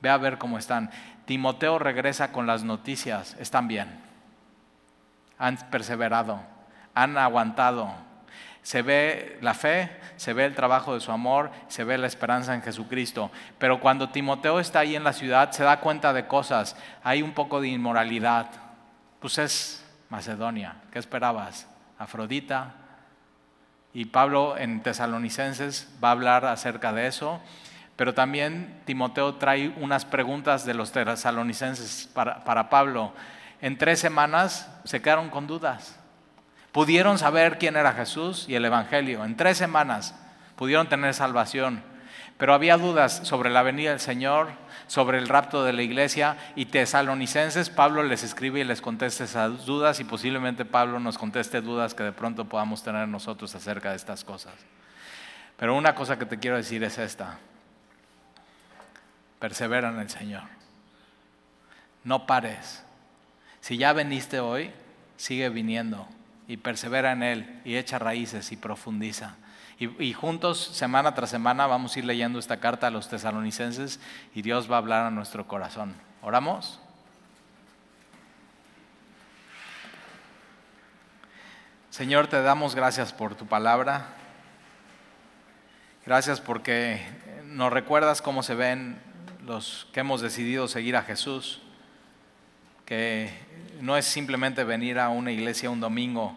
[0.02, 0.90] Ve a ver cómo están.
[1.24, 4.11] Timoteo regresa con las noticias, están bien
[5.43, 6.40] han perseverado,
[6.95, 7.93] han aguantado.
[8.62, 12.55] Se ve la fe, se ve el trabajo de su amor, se ve la esperanza
[12.55, 13.32] en Jesucristo.
[13.59, 16.76] Pero cuando Timoteo está ahí en la ciudad, se da cuenta de cosas.
[17.03, 18.47] Hay un poco de inmoralidad.
[19.18, 20.76] Pues es Macedonia.
[20.93, 21.66] ¿Qué esperabas?
[21.99, 22.74] Afrodita.
[23.93, 27.40] Y Pablo en Tesalonicenses va a hablar acerca de eso.
[27.97, 33.12] Pero también Timoteo trae unas preguntas de los tesalonicenses para, para Pablo.
[33.62, 35.96] En tres semanas se quedaron con dudas.
[36.72, 39.24] Pudieron saber quién era Jesús y el Evangelio.
[39.24, 40.14] En tres semanas
[40.56, 41.82] pudieron tener salvación.
[42.38, 44.48] Pero había dudas sobre la venida del Señor,
[44.88, 47.70] sobre el rapto de la iglesia y tesalonicenses.
[47.70, 52.02] Pablo les escribe y les contesta esas dudas y posiblemente Pablo nos conteste dudas que
[52.02, 54.54] de pronto podamos tener nosotros acerca de estas cosas.
[55.56, 57.38] Pero una cosa que te quiero decir es esta.
[59.38, 60.42] Persevera en el Señor.
[62.02, 62.82] No pares.
[63.62, 64.72] Si ya veniste hoy,
[65.16, 66.08] sigue viniendo
[66.48, 69.36] y persevera en Él y echa raíces y profundiza.
[69.78, 74.00] Y, juntos, semana tras semana, vamos a ir leyendo esta carta a los tesalonicenses
[74.34, 75.94] y Dios va a hablar a nuestro corazón.
[76.22, 76.80] ¿Oramos?
[81.90, 84.08] Señor, te damos gracias por tu palabra.
[86.04, 87.00] Gracias porque
[87.44, 89.00] nos recuerdas cómo se ven
[89.44, 91.61] los que hemos decidido seguir a Jesús,
[92.93, 93.30] que
[93.80, 96.36] no es simplemente venir a una iglesia un domingo,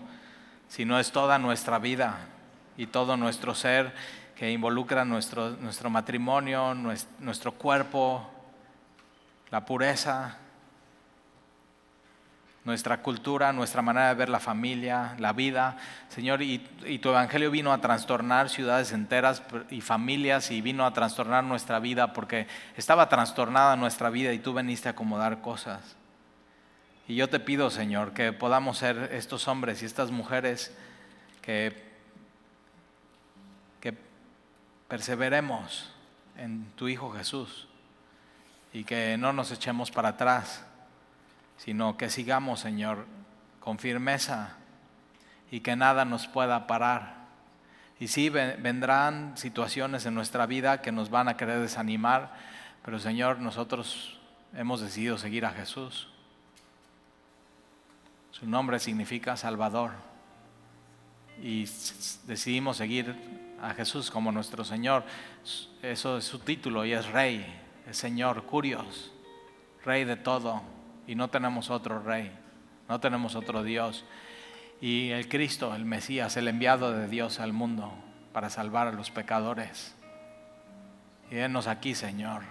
[0.69, 2.15] sino es toda nuestra vida
[2.77, 3.93] y todo nuestro ser
[4.37, 6.73] que involucra nuestro, nuestro matrimonio,
[7.19, 8.25] nuestro cuerpo,
[9.51, 10.37] la pureza,
[12.63, 15.75] nuestra cultura, nuestra manera de ver la familia, la vida.
[16.07, 16.59] Señor, y,
[17.01, 22.13] tu evangelio vino a trastornar ciudades enteras y familias y vino a trastornar nuestra vida
[22.13, 22.47] porque
[22.77, 25.97] estaba trastornada nuestra vida y tú veniste a acomodar cosas.
[27.07, 30.75] Y yo te pido, Señor, que podamos ser estos hombres y estas mujeres
[31.41, 31.85] que,
[34.87, 35.91] perseveremos
[36.37, 37.67] en tu Hijo Jesús
[38.71, 40.63] y que no nos echemos para atrás,
[41.57, 43.07] sino que sigamos, Señor,
[43.59, 44.57] con firmeza
[45.49, 47.25] y que nada nos pueda parar.
[47.99, 52.33] Y sí, vendrán situaciones en nuestra vida que nos van a querer desanimar,
[52.83, 54.19] pero Señor, nosotros
[54.53, 56.14] hemos decidido seguir a Jesús.
[58.37, 59.91] Su nombre significa Salvador.
[61.41, 61.61] Y
[62.27, 63.15] decidimos seguir
[63.61, 65.05] a Jesús como nuestro Señor.
[65.81, 67.45] Eso es su título y es Rey,
[67.89, 69.13] es Señor, Curios,
[69.85, 70.63] Rey de todo.
[71.07, 72.29] Y no tenemos otro Rey,
[72.89, 74.03] no tenemos otro Dios.
[74.81, 77.93] Y el Cristo, el Mesías, el enviado de Dios al mundo
[78.33, 79.95] para salvar a los pecadores.
[81.31, 82.43] Y denos aquí, Señor,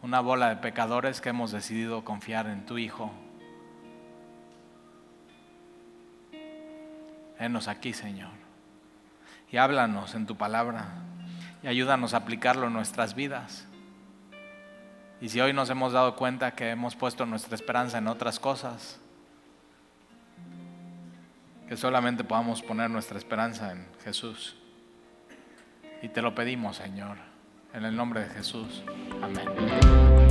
[0.00, 3.12] una bola de pecadores que hemos decidido confiar en tu Hijo
[7.38, 8.32] Enos aquí, Señor.
[9.50, 10.88] Y háblanos en tu palabra
[11.62, 13.66] y ayúdanos a aplicarlo en nuestras vidas.
[15.20, 19.00] Y si hoy nos hemos dado cuenta que hemos puesto nuestra esperanza en otras cosas,
[21.68, 24.56] que solamente podamos poner nuestra esperanza en Jesús.
[26.02, 27.16] Y te lo pedimos, Señor,
[27.72, 28.84] en el nombre de Jesús.
[29.22, 30.25] Amén.